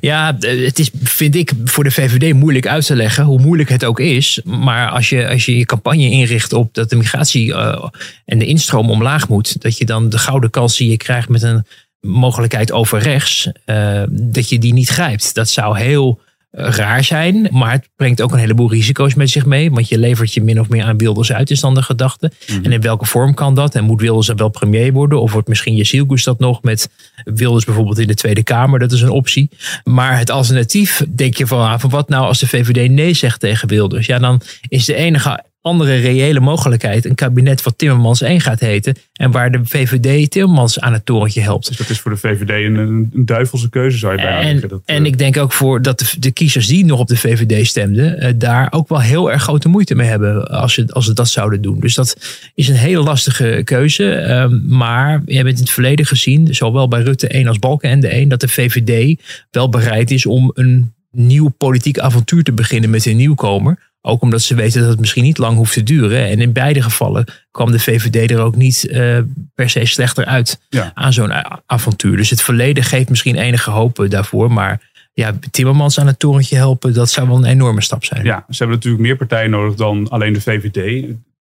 Ja, 0.00 0.36
het 0.38 0.78
is, 0.78 0.90
vind 1.02 1.34
ik, 1.34 1.52
voor 1.64 1.84
de 1.84 1.90
VVD 1.90 2.34
moeilijk 2.34 2.66
uit 2.66 2.86
te 2.86 2.96
leggen, 2.96 3.24
hoe 3.24 3.40
moeilijk 3.40 3.68
het 3.68 3.84
ook 3.84 4.00
is. 4.00 4.40
Maar 4.44 4.90
als 4.90 5.08
je 5.08 5.28
als 5.28 5.44
je, 5.44 5.58
je 5.58 5.64
campagne 5.64 6.10
inricht 6.10 6.52
op 6.52 6.74
dat 6.74 6.90
de 6.90 6.96
migratie 6.96 7.48
uh, 7.48 7.84
en 8.24 8.38
de 8.38 8.46
instroom 8.46 8.90
omlaag 8.90 9.28
moet, 9.28 9.62
dat 9.62 9.78
je 9.78 9.84
dan 9.84 10.08
de 10.08 10.18
gouden 10.18 10.50
kans 10.50 10.76
die 10.76 10.90
je 10.90 10.96
krijgt 10.96 11.28
met 11.28 11.42
een 11.42 11.66
mogelijkheid 12.00 12.72
over 12.72 12.98
rechts, 12.98 13.50
uh, 13.66 14.02
dat 14.10 14.48
je 14.48 14.58
die 14.58 14.72
niet 14.72 14.88
grijpt. 14.88 15.34
Dat 15.34 15.48
zou 15.48 15.78
heel 15.78 16.20
raar 16.52 17.04
zijn. 17.04 17.48
Maar 17.50 17.72
het 17.72 17.88
brengt 17.96 18.22
ook 18.22 18.32
een 18.32 18.38
heleboel 18.38 18.70
risico's 18.70 19.14
met 19.14 19.30
zich 19.30 19.46
mee. 19.46 19.70
Want 19.70 19.88
je 19.88 19.98
levert 19.98 20.34
je 20.34 20.42
min 20.42 20.60
of 20.60 20.68
meer 20.68 20.84
aan 20.84 20.98
Wilders 20.98 21.32
uit, 21.32 21.50
is 21.50 21.60
dan 21.60 21.74
de 21.74 21.82
gedachte. 21.82 22.30
Mhm. 22.46 22.64
En 22.64 22.72
in 22.72 22.80
welke 22.80 23.06
vorm 23.06 23.34
kan 23.34 23.54
dat? 23.54 23.74
En 23.74 23.84
moet 23.84 24.00
Wilders 24.00 24.26
dan 24.26 24.36
wel 24.36 24.48
premier 24.48 24.92
worden? 24.92 25.20
Of 25.20 25.32
wordt 25.32 25.48
misschien 25.48 25.74
Jezielgus 25.74 26.24
dat 26.24 26.38
nog 26.38 26.62
met 26.62 26.88
Wilders 27.24 27.64
bijvoorbeeld 27.64 27.98
in 27.98 28.06
de 28.06 28.14
Tweede 28.14 28.42
Kamer? 28.42 28.78
Dat 28.78 28.92
is 28.92 29.00
een 29.00 29.10
optie. 29.10 29.50
Maar 29.84 30.18
het 30.18 30.30
alternatief, 30.30 31.04
denk 31.08 31.36
je 31.36 31.46
van, 31.46 31.60
ah, 31.60 31.78
van 31.78 31.90
wat 31.90 32.08
nou 32.08 32.26
als 32.26 32.38
de 32.38 32.48
VVD 32.48 32.90
nee 32.90 33.14
zegt 33.14 33.40
tegen 33.40 33.68
Wilders? 33.68 34.06
Ja, 34.06 34.18
dan 34.18 34.40
is 34.68 34.84
de 34.84 34.94
enige 34.94 35.44
andere 35.62 35.96
reële 35.96 36.40
mogelijkheid 36.40 37.04
een 37.04 37.14
kabinet 37.14 37.62
wat 37.62 37.78
Timmermans 37.78 38.20
1 38.20 38.40
gaat 38.40 38.60
heten. 38.60 38.96
En 39.12 39.30
waar 39.30 39.50
de 39.50 39.60
VVD 39.62 40.30
Timmermans 40.30 40.80
aan 40.80 40.92
het 40.92 41.06
torentje 41.06 41.40
helpt. 41.40 41.68
Dus 41.68 41.76
dat 41.76 41.88
is 41.88 42.00
voor 42.00 42.10
de 42.10 42.16
VVD 42.16 42.48
een, 42.48 42.76
een 42.76 43.10
duivelse 43.12 43.68
keuze, 43.68 43.98
zou 43.98 44.12
je 44.12 44.22
bijna 44.22 44.40
en, 44.40 44.50
zeggen. 44.50 44.68
Dat, 44.68 44.82
en 44.84 45.00
uh... 45.00 45.06
ik 45.06 45.18
denk 45.18 45.36
ook 45.36 45.52
voor 45.52 45.82
dat 45.82 45.98
de, 45.98 46.06
de, 46.18 46.30
kiezers 46.30 46.66
die 46.66 46.84
nog 46.84 46.98
op 46.98 47.08
de 47.08 47.16
VVD 47.16 47.66
stemden, 47.66 48.24
uh, 48.24 48.32
daar 48.36 48.72
ook 48.72 48.88
wel 48.88 49.00
heel 49.00 49.32
erg 49.32 49.42
grote 49.42 49.68
moeite 49.68 49.94
mee 49.94 50.08
hebben 50.08 50.48
als 50.48 50.74
ze, 50.74 50.86
als 50.88 51.04
ze 51.04 51.12
dat 51.12 51.28
zouden 51.28 51.62
doen. 51.62 51.80
Dus 51.80 51.94
dat 51.94 52.16
is 52.54 52.68
een 52.68 52.74
hele 52.74 53.02
lastige 53.02 53.62
keuze. 53.64 54.26
Uh, 54.28 54.60
maar 54.68 55.22
je 55.26 55.36
hebt 55.36 55.48
in 55.48 55.56
het 55.56 55.70
verleden 55.70 56.06
gezien, 56.06 56.54
zowel 56.54 56.88
bij 56.88 57.02
Rutte 57.02 57.28
1 57.28 57.48
als 57.48 57.58
Balkenende 57.58 58.08
1, 58.08 58.28
dat 58.28 58.40
de 58.40 58.48
VVD 58.48 59.20
wel 59.50 59.68
bereid 59.68 60.10
is 60.10 60.26
om 60.26 60.50
een 60.54 60.92
nieuw 61.10 61.48
politiek 61.48 61.98
avontuur 61.98 62.42
te 62.42 62.52
beginnen 62.52 62.90
met 62.90 63.06
een 63.06 63.16
nieuwkomer. 63.16 63.91
Ook 64.04 64.22
omdat 64.22 64.42
ze 64.42 64.54
weten 64.54 64.80
dat 64.80 64.90
het 64.90 65.00
misschien 65.00 65.22
niet 65.22 65.38
lang 65.38 65.56
hoeft 65.56 65.72
te 65.72 65.82
duren. 65.82 66.28
En 66.28 66.40
in 66.40 66.52
beide 66.52 66.82
gevallen 66.82 67.24
kwam 67.50 67.70
de 67.70 67.78
VVD 67.78 68.30
er 68.30 68.40
ook 68.40 68.56
niet 68.56 68.84
uh, 68.90 69.18
per 69.54 69.70
se 69.70 69.84
slechter 69.84 70.24
uit 70.24 70.60
ja. 70.68 70.90
aan 70.94 71.12
zo'n 71.12 71.32
avontuur. 71.66 72.16
Dus 72.16 72.30
het 72.30 72.42
verleden 72.42 72.84
geeft 72.84 73.08
misschien 73.08 73.36
enige 73.36 73.70
hoop 73.70 74.06
daarvoor. 74.08 74.52
Maar 74.52 74.90
ja, 75.12 75.38
Timmermans 75.50 75.98
aan 75.98 76.06
het 76.06 76.18
torentje 76.18 76.56
helpen, 76.56 76.94
dat 76.94 77.10
zou 77.10 77.28
wel 77.28 77.36
een 77.36 77.44
enorme 77.44 77.82
stap 77.82 78.04
zijn. 78.04 78.24
Ja, 78.24 78.44
ze 78.48 78.56
hebben 78.58 78.76
natuurlijk 78.76 79.02
meer 79.02 79.16
partijen 79.16 79.50
nodig 79.50 79.74
dan 79.74 80.08
alleen 80.08 80.32
de 80.32 80.40
VVD. 80.40 81.04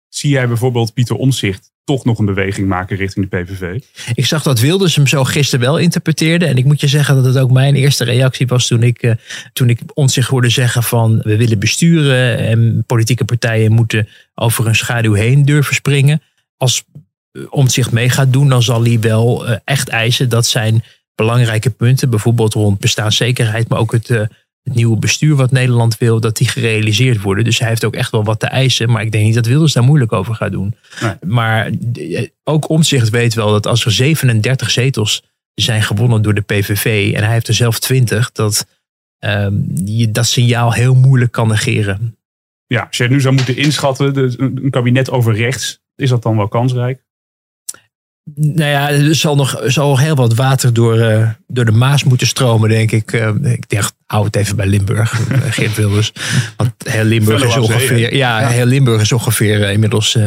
Zie 0.10 0.30
jij 0.30 0.48
bijvoorbeeld 0.48 0.94
Pieter 0.94 1.16
Omzicht 1.16 1.72
toch 1.92 2.06
nog 2.06 2.20
een 2.20 2.26
beweging 2.26 2.68
maken 2.68 2.98
richting 2.98 3.30
de 3.30 3.38
PVV? 3.38 3.84
Ik 4.14 4.26
zag 4.26 4.44
dat 4.44 4.60
Wilders 4.60 4.96
hem 4.96 5.08
zo 5.08 5.24
gisteren 5.24 5.66
wel 5.66 5.78
interpreteerde. 5.78 6.46
En 6.46 6.58
ik 6.58 6.66
moet 6.66 6.82
je 6.82 6.88
zeggen 6.88 7.16
dat 7.16 7.26
het 7.26 7.38
ook 7.38 7.52
mijn 7.52 7.76
eerste 7.76 8.04
reactie 8.04 8.48
was 8.48 8.68
toen 8.68 8.84
ik, 8.84 9.04
uh, 9.04 9.12
toen 9.54 9.70
ik 9.70 9.80
Omtzigt 9.94 10.30
hoorde 10.30 10.50
zeggen 10.50 10.84
van 10.84 11.20
we 11.24 11.38
willen 11.38 11.60
besturen 11.60 12.38
en 12.38 12.84
politieke 12.88 13.26
partijen 13.26 13.72
moeten 13.72 14.08
over 14.36 14.68
een 14.68 14.76
schaduw 14.76 15.14
heen 15.14 15.46
durven 15.46 15.76
springen. 15.76 16.22
Als 16.58 16.84
Omtzigt 17.50 17.92
mee 17.92 18.10
gaat 18.10 18.34
doen, 18.34 18.50
dan 18.50 18.64
zal 18.64 18.84
hij 18.84 19.00
wel 19.00 19.50
uh, 19.50 19.56
echt 19.64 19.90
eisen 19.90 20.30
dat 20.30 20.46
zijn 20.46 20.84
belangrijke 21.16 21.70
punten, 21.70 22.10
bijvoorbeeld 22.10 22.54
rond 22.54 22.80
bestaanszekerheid, 22.80 23.68
maar 23.68 23.80
ook 23.80 23.92
het 23.92 24.10
het 24.64 24.76
nieuwe 24.76 25.00
bestuur 25.00 25.36
wat 25.36 25.52
Nederland 25.52 25.98
wil, 25.98 26.20
dat 26.20 26.38
die 26.38 26.48
gerealiseerd 26.48 27.22
worden. 27.22 27.44
Dus 27.44 27.60
hij 27.60 27.68
heeft 27.68 27.86
ook 27.86 27.96
echt 27.96 28.12
wel 28.12 28.24
wat 28.24 28.40
te 28.40 28.46
eisen. 28.46 28.92
Maar 28.92 29.02
ik 29.02 29.12
denk 29.12 29.24
niet 29.24 29.36
dat 29.36 29.46
Wilders 29.46 29.74
daar 29.74 29.84
moeilijk 29.84 30.14
over 30.14 30.36
gaat 30.36 30.52
doen. 30.52 30.76
Nee. 31.02 31.14
Maar 31.26 31.72
ook 32.44 32.70
Omtzigt 32.70 33.10
weet 33.10 33.34
wel 33.34 33.52
dat 33.52 33.68
als 33.68 33.86
er 33.86 33.92
37 33.92 34.72
zetels 34.72 35.24
zijn 35.54 35.84
gewonnen 35.84 36.22
door 36.22 36.34
de 36.34 36.42
PVV 36.42 37.14
en 37.16 37.24
hij 37.24 37.34
heeft 37.34 37.48
er 37.48 37.54
zelf 37.54 37.80
20, 37.80 38.32
dat 38.32 38.68
um, 39.20 39.72
je 39.86 40.12
dat 40.12 40.26
signaal 40.26 40.74
heel 40.74 40.96
moeilijk 40.96 41.32
kan 41.32 41.48
negeren. 41.48 42.18
Ja, 42.68 42.84
als 42.88 42.98
je 42.98 43.04
het 43.04 43.12
nu 43.12 43.22
zou 43.22 43.36
moeten 43.36 43.58
inschatten, 43.58 44.42
een 44.42 44.70
kabinet 44.70 45.10
over 45.10 45.36
rechts, 45.36 45.82
is 45.96 46.10
dat 46.10 46.24
dan 46.24 46.38
wel 46.38 46.48
kansrijk? 46.48 47.04
Nou 48.36 48.70
ja, 48.70 48.90
er 48.90 49.16
zal 49.16 49.36
nog 49.36 49.62
zal 49.66 50.00
heel 50.00 50.16
wat 50.16 50.36
water 50.36 50.74
door, 50.74 50.98
uh, 50.98 51.30
door 51.48 51.66
de 51.66 51.72
Maas 51.72 52.04
moeten 52.04 52.28
stromen, 52.28 52.70
denk 52.70 52.92
ik. 52.92 53.14
Uh, 53.14 53.30
ik 53.42 53.70
dacht, 53.70 53.94
hou 54.06 54.26
het 54.26 54.36
even 54.36 54.56
bij 54.56 54.68
Limburg, 54.68 55.22
Geert 55.56 55.76
Wilders. 55.76 56.12
Want 56.58 56.72
heel 56.84 57.04
Limburg 57.04 57.44
is 57.44 57.58
ongeveer, 57.58 58.16
ja, 58.16 58.40
ja, 58.40 58.48
heel 58.48 58.66
Limburg 58.66 59.02
is 59.02 59.12
ongeveer 59.12 59.60
uh, 59.60 59.72
inmiddels 59.72 60.18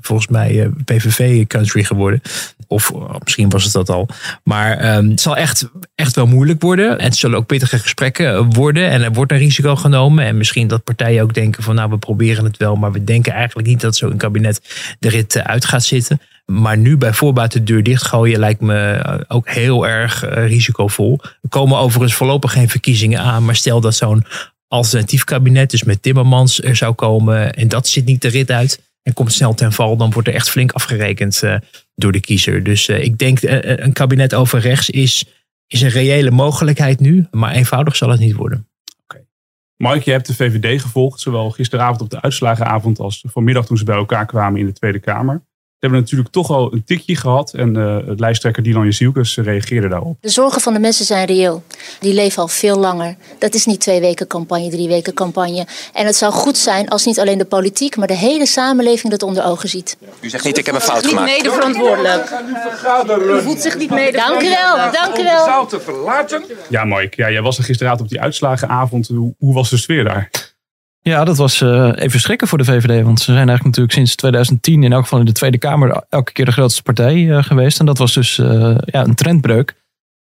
volgens 0.00 0.28
mij 0.28 0.70
PVV-country 0.84 1.84
geworden. 1.84 2.20
Of 2.66 2.92
misschien 3.24 3.48
was 3.48 3.64
het 3.64 3.72
dat 3.72 3.88
al. 3.88 4.08
Maar 4.44 4.96
um, 4.96 5.10
het 5.10 5.20
zal 5.20 5.36
echt, 5.36 5.68
echt 5.94 6.14
wel 6.14 6.26
moeilijk 6.26 6.62
worden. 6.62 6.98
En 6.98 7.04
het 7.04 7.16
zullen 7.16 7.38
ook 7.38 7.46
pittige 7.46 7.78
gesprekken 7.78 8.52
worden. 8.52 8.90
En 8.90 9.02
er 9.02 9.12
wordt 9.12 9.32
een 9.32 9.38
risico 9.38 9.76
genomen. 9.76 10.24
En 10.24 10.36
misschien 10.36 10.68
dat 10.68 10.84
partijen 10.84 11.22
ook 11.22 11.34
denken 11.34 11.62
van 11.62 11.74
nou, 11.74 11.90
we 11.90 11.98
proberen 11.98 12.44
het 12.44 12.56
wel. 12.56 12.76
Maar 12.76 12.92
we 12.92 13.04
denken 13.04 13.32
eigenlijk 13.32 13.68
niet 13.68 13.80
dat 13.80 13.96
zo'n 13.96 14.16
kabinet 14.16 14.60
de 14.98 15.08
rit 15.08 15.38
uit 15.38 15.64
gaat 15.64 15.84
zitten. 15.84 16.20
Maar 16.52 16.78
nu 16.78 16.96
bij 16.96 17.12
voorbaat 17.12 17.52
de 17.52 17.62
deur 17.62 17.82
dichtgooien 17.82 18.38
lijkt 18.38 18.60
me 18.60 18.92
eh, 18.92 19.20
ook 19.28 19.48
heel 19.48 19.86
erg 19.86 20.24
eh, 20.24 20.46
risicovol. 20.46 21.20
Er 21.22 21.48
komen 21.48 21.78
overigens 21.78 22.14
voorlopig 22.14 22.52
geen 22.52 22.68
verkiezingen 22.68 23.20
aan. 23.20 23.44
Maar 23.44 23.56
stel 23.56 23.80
dat 23.80 23.94
zo'n 23.94 24.24
alternatief 24.68 25.24
kabinet, 25.24 25.70
dus 25.70 25.84
met 25.84 26.02
Timmermans, 26.02 26.62
er 26.62 26.76
zou 26.76 26.94
komen. 26.94 27.54
En 27.54 27.68
dat 27.68 27.88
zit 27.88 28.04
niet 28.04 28.22
de 28.22 28.28
rit 28.28 28.50
uit. 28.50 28.92
En 29.02 29.12
komt 29.12 29.32
snel 29.32 29.54
ten 29.54 29.72
val, 29.72 29.96
dan 29.96 30.10
wordt 30.10 30.28
er 30.28 30.34
echt 30.34 30.50
flink 30.50 30.72
afgerekend 30.72 31.42
uh, 31.44 31.56
door 31.94 32.12
de 32.12 32.20
kiezer. 32.20 32.62
Dus 32.62 32.88
ik 32.88 33.18
denk 33.18 33.38
een 33.42 33.92
kabinet 33.92 34.34
over 34.34 34.60
rechts 34.60 34.90
is, 34.90 35.24
is 35.66 35.82
een 35.82 35.88
reële 35.88 36.30
mogelijkheid 36.30 37.00
nu. 37.00 37.26
Maar 37.30 37.52
eenvoudig 37.52 37.96
zal 37.96 38.08
het 38.08 38.20
niet 38.20 38.34
worden. 38.34 38.68
Mike, 39.76 40.02
je 40.04 40.10
hebt 40.10 40.26
de 40.26 40.34
VVD 40.34 40.80
gevolgd, 40.80 41.20
zowel 41.20 41.50
gisteravond 41.50 42.00
op 42.00 42.10
de 42.10 42.22
uitslagenavond 42.22 42.98
als 42.98 43.24
vanmiddag 43.28 43.66
toen 43.66 43.76
ze 43.76 43.84
bij 43.84 43.96
elkaar 43.96 44.26
kwamen 44.26 44.60
in 44.60 44.66
de 44.66 44.72
Tweede 44.72 44.98
Kamer 44.98 45.42
hebben 45.84 46.00
natuurlijk 46.00 46.30
toch 46.30 46.50
al 46.50 46.72
een 46.72 46.84
tikje 46.84 47.16
gehad. 47.16 47.52
En 47.52 47.76
uh, 47.76 47.96
het 48.06 48.20
lijsttrekker 48.20 48.62
Dylan 48.62 48.84
Jezielkes 48.84 49.36
reageerde 49.36 49.88
daarop. 49.88 50.16
De 50.20 50.28
zorgen 50.28 50.60
van 50.60 50.72
de 50.72 50.78
mensen 50.78 51.04
zijn 51.04 51.26
reëel. 51.26 51.62
Die 52.00 52.14
leven 52.14 52.42
al 52.42 52.48
veel 52.48 52.78
langer. 52.78 53.16
Dat 53.38 53.54
is 53.54 53.66
niet 53.66 53.80
twee 53.80 54.00
weken 54.00 54.26
campagne, 54.26 54.70
drie 54.70 54.88
weken 54.88 55.14
campagne. 55.14 55.66
En 55.92 56.06
het 56.06 56.16
zou 56.16 56.32
goed 56.32 56.58
zijn 56.58 56.88
als 56.88 57.04
niet 57.04 57.20
alleen 57.20 57.38
de 57.38 57.44
politiek, 57.44 57.96
maar 57.96 58.06
de 58.06 58.16
hele 58.16 58.46
samenleving 58.46 59.10
dat 59.10 59.22
onder 59.22 59.44
ogen 59.44 59.68
ziet. 59.68 59.96
U 60.20 60.28
zegt 60.28 60.44
niet, 60.44 60.58
ik 60.58 60.66
heb 60.66 60.74
een 60.74 60.80
fout 60.80 61.06
gemaakt. 61.06 61.30
Niet 61.30 61.42
mede 61.42 61.54
verantwoordelijk. 61.54 62.32
U 63.38 63.42
voelt 63.42 63.60
zich 63.60 63.78
niet 63.78 63.90
mede 63.90 64.16
Dank 64.16 64.42
u 64.42 64.48
wel, 64.48 64.92
dank 64.92 65.18
u 65.18 65.22
wel. 65.22 65.66
te 65.66 65.80
verlaten. 65.80 66.44
Ja, 66.68 66.84
Mike, 66.84 67.12
ja, 67.16 67.30
jij 67.30 67.42
was 67.42 67.58
er 67.58 67.64
gisteravond 67.64 68.00
op 68.00 68.08
die 68.08 68.20
uitslagenavond. 68.20 69.08
Hoe, 69.08 69.34
hoe 69.38 69.54
was 69.54 69.70
de 69.70 69.76
sfeer 69.76 70.04
daar? 70.04 70.30
Ja, 71.08 71.24
dat 71.24 71.36
was 71.36 71.60
uh, 71.60 71.92
even 71.94 72.20
schrikken 72.20 72.48
voor 72.48 72.58
de 72.58 72.64
VVD. 72.64 73.02
Want 73.02 73.18
ze 73.18 73.24
zijn 73.24 73.36
eigenlijk 73.36 73.64
natuurlijk 73.64 73.94
sinds 73.94 74.14
2010 74.14 74.82
in 74.82 74.92
elk 74.92 75.02
geval 75.02 75.18
in 75.18 75.24
de 75.24 75.32
Tweede 75.32 75.58
Kamer 75.58 76.04
elke 76.08 76.32
keer 76.32 76.44
de 76.44 76.52
grootste 76.52 76.82
partij 76.82 77.16
uh, 77.16 77.42
geweest. 77.42 77.80
En 77.80 77.86
dat 77.86 77.98
was 77.98 78.14
dus 78.14 78.38
uh, 78.38 78.76
ja, 78.84 79.04
een 79.04 79.14
trendbreuk. 79.14 79.74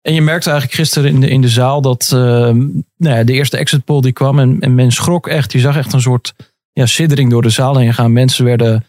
En 0.01 0.13
je 0.13 0.21
merkte 0.21 0.49
eigenlijk 0.49 0.79
gisteren 0.79 1.09
in 1.09 1.19
de, 1.19 1.29
in 1.29 1.41
de 1.41 1.49
zaal 1.49 1.81
dat 1.81 2.07
nou 2.11 2.83
ja, 2.97 3.23
de 3.23 3.33
eerste 3.33 3.57
exit 3.57 3.85
poll 3.85 4.01
die 4.01 4.11
kwam. 4.11 4.39
En, 4.39 4.59
en 4.59 4.75
men 4.75 4.91
schrok 4.91 5.27
echt. 5.27 5.51
Je 5.51 5.59
zag 5.59 5.77
echt 5.77 5.93
een 5.93 6.01
soort 6.01 6.33
ja, 6.71 6.85
siddering 6.85 7.29
door 7.29 7.41
de 7.41 7.49
zaal 7.49 7.77
heen 7.77 7.93
gaan. 7.93 8.13
Mensen 8.13 8.45
werden 8.45 8.85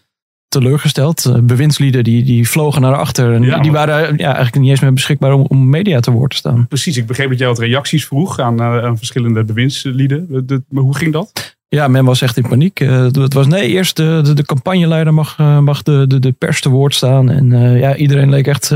teleurgesteld. 0.47 1.45
bewindslieden 1.45 2.03
die, 2.03 2.23
die 2.23 2.49
vlogen 2.49 2.81
naar 2.81 2.95
achter. 2.95 3.33
En 3.33 3.43
ja, 3.43 3.59
die 3.59 3.71
waren 3.71 4.17
ja, 4.17 4.25
eigenlijk 4.25 4.59
niet 4.59 4.69
eens 4.69 4.79
meer 4.79 4.93
beschikbaar 4.93 5.33
om, 5.33 5.45
om 5.47 5.69
media 5.69 5.99
te 5.99 6.11
woord 6.11 6.31
te 6.31 6.37
staan. 6.37 6.67
Precies, 6.67 6.97
ik 6.97 7.07
begreep 7.07 7.29
dat 7.29 7.39
jij 7.39 7.47
wat 7.47 7.59
reacties 7.59 8.05
vroeg 8.05 8.39
aan, 8.39 8.61
aan 8.61 8.97
verschillende 8.97 9.43
bewindslieden. 9.43 10.47
De, 10.47 10.63
maar 10.69 10.83
hoe 10.83 10.95
ging 10.95 11.13
dat? 11.13 11.57
Ja, 11.69 11.87
men 11.87 12.05
was 12.05 12.21
echt 12.21 12.37
in 12.37 12.47
paniek. 12.47 12.79
Uh, 12.79 13.03
het 13.03 13.33
was 13.33 13.47
nee, 13.47 13.67
eerst 13.67 13.95
de, 13.95 14.19
de, 14.23 14.33
de 14.33 14.45
campagneleider 14.45 15.13
mag, 15.13 15.37
uh, 15.37 15.59
mag 15.59 15.83
de, 15.83 16.07
de, 16.07 16.19
de 16.19 16.31
pers 16.31 16.61
te 16.61 16.69
woord 16.69 16.95
staan. 16.95 17.29
En 17.29 17.51
uh, 17.51 17.79
ja, 17.79 17.95
iedereen 17.95 18.29
leek 18.29 18.47
echt. 18.47 18.73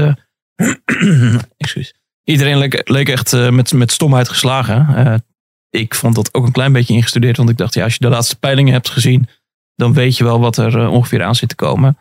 excuus. 1.57 1.93
Iedereen 2.23 2.57
leek, 2.57 2.89
leek 2.89 3.09
echt 3.09 3.51
met, 3.51 3.73
met 3.73 3.91
stomheid 3.91 4.29
geslagen. 4.29 5.23
ik 5.69 5.95
vond 5.95 6.15
dat 6.15 6.33
ook 6.33 6.45
een 6.45 6.51
klein 6.51 6.71
beetje 6.71 6.93
ingestudeerd. 6.93 7.37
Want 7.37 7.49
ik 7.49 7.57
dacht, 7.57 7.73
ja, 7.73 7.83
als 7.83 7.93
je 7.93 7.99
de 7.99 8.09
laatste 8.09 8.39
peilingen 8.39 8.73
hebt 8.73 8.89
gezien. 8.89 9.27
dan 9.75 9.93
weet 9.93 10.17
je 10.17 10.23
wel 10.23 10.39
wat 10.39 10.57
er 10.57 10.87
ongeveer 10.87 11.23
aan 11.23 11.35
zit 11.35 11.49
te 11.49 11.55
komen. 11.55 11.97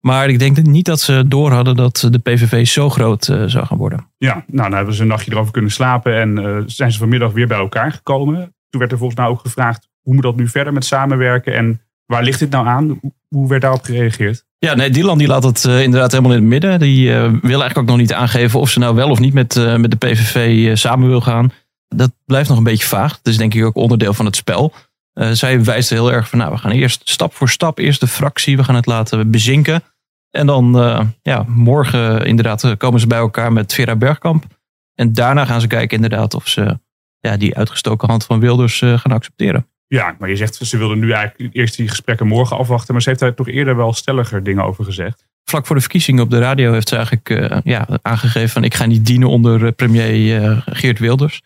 Maar 0.00 0.28
ik 0.28 0.38
denk 0.38 0.62
niet 0.62 0.84
dat 0.84 1.00
ze 1.00 1.24
door 1.28 1.52
hadden 1.52 1.76
dat 1.76 2.08
de 2.10 2.18
PVV 2.18 2.66
zo 2.66 2.90
groot 2.90 3.24
zou 3.24 3.66
gaan 3.66 3.78
worden. 3.78 4.10
Ja, 4.16 4.44
nou, 4.46 4.74
hebben 4.74 4.94
ze 4.94 5.02
een 5.02 5.08
nachtje 5.08 5.32
erover 5.32 5.52
kunnen 5.52 5.70
slapen. 5.70 6.20
En 6.20 6.64
zijn 6.66 6.92
ze 6.92 6.98
vanmiddag 6.98 7.32
weer 7.32 7.46
bij 7.46 7.58
elkaar 7.58 7.92
gekomen. 7.92 8.54
Toen 8.68 8.80
werd 8.80 8.92
er 8.92 8.98
volgens 8.98 9.18
mij 9.18 9.28
ook 9.28 9.40
gevraagd 9.40 9.88
hoe 10.04 10.14
moet 10.14 10.22
dat 10.22 10.36
nu 10.36 10.48
verder 10.48 10.72
met 10.72 10.84
samenwerken 10.84 11.54
en 11.54 11.80
waar 12.06 12.22
ligt 12.22 12.38
dit 12.38 12.50
nou 12.50 12.66
aan? 12.66 13.00
Hoe 13.28 13.48
werd 13.48 13.62
daarop 13.62 13.82
gereageerd? 13.82 14.44
Ja, 14.58 14.74
nee, 14.74 14.90
Dylan 14.90 15.18
die 15.18 15.26
laat 15.26 15.44
het 15.44 15.64
uh, 15.64 15.82
inderdaad 15.82 16.10
helemaal 16.10 16.32
in 16.32 16.40
het 16.40 16.48
midden. 16.48 16.78
Die 16.78 17.08
uh, 17.08 17.16
wil 17.22 17.60
eigenlijk 17.60 17.78
ook 17.78 17.86
nog 17.86 17.96
niet 17.96 18.12
aangeven 18.12 18.60
of 18.60 18.70
ze 18.70 18.78
nou 18.78 18.94
wel 18.94 19.10
of 19.10 19.18
niet 19.18 19.34
met, 19.34 19.56
uh, 19.56 19.76
met 19.76 19.90
de 19.90 19.96
PVV 19.96 20.76
samen 20.76 21.08
wil 21.08 21.20
gaan. 21.20 21.52
Dat 21.88 22.12
blijft 22.24 22.48
nog 22.48 22.58
een 22.58 22.64
beetje 22.64 22.86
vaag. 22.86 23.12
Dat 23.12 23.32
is 23.32 23.36
denk 23.36 23.54
ik 23.54 23.64
ook 23.64 23.76
onderdeel 23.76 24.14
van 24.14 24.24
het 24.24 24.36
spel. 24.36 24.72
zij 25.32 25.64
wijst 25.64 25.90
heel 25.90 26.12
erg 26.12 26.28
van, 26.28 26.38
nou, 26.38 26.52
we 26.52 26.58
gaan 26.58 26.70
eerst 26.70 27.00
stap 27.04 27.34
voor 27.34 27.48
stap, 27.48 27.78
eerst 27.78 28.00
de 28.00 28.06
fractie, 28.06 28.56
we 28.56 28.64
gaan 28.64 28.74
het 28.74 28.86
laten 28.86 29.30
bezinken. 29.30 29.82
En 30.30 30.46
dan, 30.46 30.72
ja, 31.22 31.44
morgen 31.48 32.26
inderdaad 32.26 32.76
komen 32.76 33.00
ze 33.00 33.06
bij 33.06 33.18
elkaar 33.18 33.52
met 33.52 33.74
Vera 33.74 33.96
Bergkamp. 33.96 34.44
En 34.94 35.12
daarna 35.12 35.44
gaan 35.44 35.60
ze 35.60 35.66
kijken 35.66 35.96
inderdaad 35.96 36.34
of 36.34 36.48
ze 36.48 36.78
ja, 37.20 37.36
die 37.36 37.56
uitgestoken 37.56 38.08
hand 38.08 38.24
van 38.24 38.40
Wilders 38.40 38.78
gaan 38.78 39.12
accepteren. 39.12 39.66
Ja, 39.94 40.16
maar 40.18 40.28
je 40.28 40.36
zegt 40.36 40.54
ze 40.54 40.78
wilden 40.78 40.98
nu 40.98 41.12
eigenlijk 41.12 41.54
eerst 41.54 41.76
die 41.76 41.88
gesprekken 41.88 42.26
morgen 42.26 42.56
afwachten. 42.56 42.92
Maar 42.92 43.02
ze 43.02 43.08
heeft 43.08 43.20
daar 43.20 43.34
toch 43.34 43.48
eerder 43.48 43.76
wel 43.76 43.92
stelliger 43.92 44.42
dingen 44.42 44.64
over 44.64 44.84
gezegd. 44.84 45.24
Vlak 45.44 45.66
voor 45.66 45.76
de 45.76 45.82
verkiezingen 45.82 46.22
op 46.22 46.30
de 46.30 46.38
radio 46.38 46.72
heeft 46.72 46.88
ze 46.88 46.96
eigenlijk 46.96 47.28
uh, 47.28 47.58
ja, 47.64 47.88
aangegeven 48.02 48.48
van 48.48 48.64
ik 48.64 48.74
ga 48.74 48.86
niet 48.86 49.06
dienen 49.06 49.28
onder 49.28 49.66
eh, 49.66 49.72
premier 49.72 50.42
uh, 50.42 50.60
Geert 50.66 50.98
Wilders. 50.98 51.42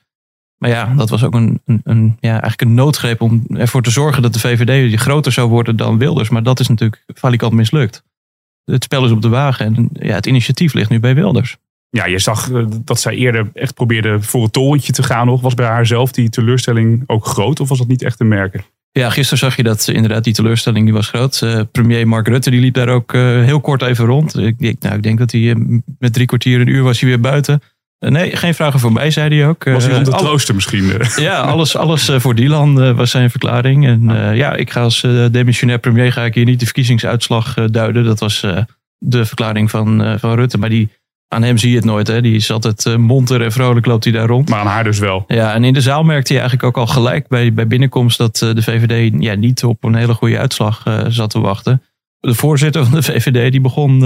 Maar 0.58 0.70
ja, 0.70 0.94
dat 0.96 1.10
was 1.10 1.24
ook 1.24 1.34
een, 1.34 1.60
een, 1.64 1.80
een, 1.84 2.16
ja, 2.20 2.30
eigenlijk 2.30 2.60
een 2.60 2.74
noodgreep 2.74 3.20
om 3.20 3.44
ervoor 3.52 3.82
te 3.82 3.90
zorgen 3.90 4.22
dat 4.22 4.32
de 4.32 4.40
VVD 4.40 5.00
groter 5.00 5.32
zou 5.32 5.48
worden 5.48 5.76
dan 5.76 5.98
Wilders. 5.98 6.28
Maar 6.28 6.42
dat 6.42 6.60
is 6.60 6.68
natuurlijk 6.68 7.04
valikant 7.06 7.52
mislukt. 7.52 8.02
Het 8.64 8.84
spel 8.84 9.04
is 9.04 9.10
op 9.10 9.22
de 9.22 9.28
wagen 9.28 9.66
en 9.66 9.88
ja, 9.92 10.14
het 10.14 10.26
initiatief 10.26 10.72
ligt 10.72 10.90
nu 10.90 11.00
bij 11.00 11.14
Wilders. 11.14 11.56
Ja, 11.90 12.06
je 12.06 12.18
zag 12.18 12.50
eh, 12.50 12.64
dat 12.84 13.00
zij 13.00 13.14
eerder 13.14 13.50
echt 13.54 13.74
probeerde 13.74 14.22
voor 14.22 14.42
het 14.42 14.52
torentje 14.52 14.92
te 14.92 15.02
gaan 15.02 15.26
nog. 15.26 15.40
Was 15.40 15.54
bij 15.54 15.66
haar 15.66 15.86
zelf 15.86 16.12
die 16.12 16.30
teleurstelling 16.30 17.04
ook 17.06 17.26
groot 17.26 17.60
of 17.60 17.68
was 17.68 17.78
dat 17.78 17.88
niet 17.88 18.02
echt 18.02 18.16
te 18.16 18.24
merken? 18.24 18.64
Ja, 18.92 19.10
gisteren 19.10 19.38
zag 19.38 19.56
je 19.56 19.62
dat 19.62 19.88
inderdaad 19.88 20.24
die 20.24 20.34
teleurstelling 20.34 20.84
die 20.84 20.94
was 20.94 21.08
groot. 21.08 21.40
Uh, 21.44 21.60
premier 21.72 22.08
Mark 22.08 22.28
Rutte 22.28 22.50
die 22.50 22.60
liep 22.60 22.74
daar 22.74 22.88
ook 22.88 23.12
uh, 23.12 23.44
heel 23.44 23.60
kort 23.60 23.82
even 23.82 24.04
rond. 24.04 24.38
Ik, 24.38 24.54
ik, 24.58 24.76
nou, 24.80 24.94
ik 24.94 25.02
denk 25.02 25.18
dat 25.18 25.32
hij 25.32 25.40
uh, 25.40 25.78
met 25.98 26.12
drie 26.12 26.26
kwartier 26.26 26.60
een 26.60 26.68
uur 26.68 26.82
was 26.82 27.00
hij 27.00 27.08
weer 27.08 27.20
buiten. 27.20 27.62
nee, 27.98 28.36
geen 28.36 28.54
vragen 28.54 28.80
voor 28.80 28.92
mij, 28.92 29.10
zei 29.10 29.38
hij 29.38 29.48
ook. 29.48 29.64
was 29.64 29.86
hij 29.86 29.96
om 29.96 30.04
te 30.04 30.10
troosten 30.10 30.54
misschien? 30.54 30.92
ja, 31.16 31.40
alles, 31.40 31.76
alles 31.76 32.10
voor 32.16 32.34
Dylan 32.34 32.94
was 32.96 33.10
zijn 33.10 33.30
verklaring. 33.30 33.86
En 33.86 34.34
ja, 34.36 34.54
ik 34.54 34.70
ga 34.70 34.82
als 34.82 35.00
demissionair 35.30 35.78
premier 35.78 36.12
ga 36.12 36.24
ik 36.24 36.34
hier 36.34 36.44
niet 36.44 36.60
de 36.60 36.64
verkiezingsuitslag 36.64 37.54
duiden. 37.54 38.04
Dat 38.04 38.20
was 38.20 38.40
de 38.98 39.24
verklaring 39.24 39.70
van, 39.70 40.18
van 40.18 40.34
Rutte. 40.34 40.58
Maar 40.58 40.68
die 40.68 40.88
aan 41.28 41.42
hem 41.42 41.58
zie 41.58 41.70
je 41.70 41.76
het 41.76 41.84
nooit. 41.84 42.06
Hè? 42.06 42.20
Die 42.20 42.34
is 42.34 42.50
altijd 42.50 42.84
uh, 42.84 42.96
monter 42.96 43.42
en 43.42 43.52
vrolijk 43.52 43.86
loopt 43.86 44.04
hij 44.04 44.12
daar 44.12 44.26
rond. 44.26 44.48
Maar 44.48 44.60
aan 44.60 44.66
haar 44.66 44.84
dus 44.84 44.98
wel. 44.98 45.24
Ja, 45.26 45.54
en 45.54 45.64
in 45.64 45.72
de 45.72 45.80
zaal 45.80 46.02
merkte 46.02 46.32
je 46.32 46.38
eigenlijk 46.38 46.68
ook 46.68 46.86
al 46.86 46.92
gelijk 46.92 47.28
bij, 47.28 47.52
bij 47.52 47.66
binnenkomst 47.66 48.18
dat 48.18 48.40
uh, 48.40 48.54
de 48.54 48.62
VVD 48.62 49.14
ja, 49.18 49.34
niet 49.34 49.64
op 49.64 49.84
een 49.84 49.94
hele 49.94 50.14
goede 50.14 50.38
uitslag 50.38 50.86
uh, 50.86 51.04
zat 51.08 51.30
te 51.30 51.40
wachten. 51.40 51.82
De 52.20 52.34
voorzitter 52.34 52.84
van 52.84 52.94
de 52.94 53.02
VVD 53.02 53.52
die 53.52 53.60
begon. 53.60 54.00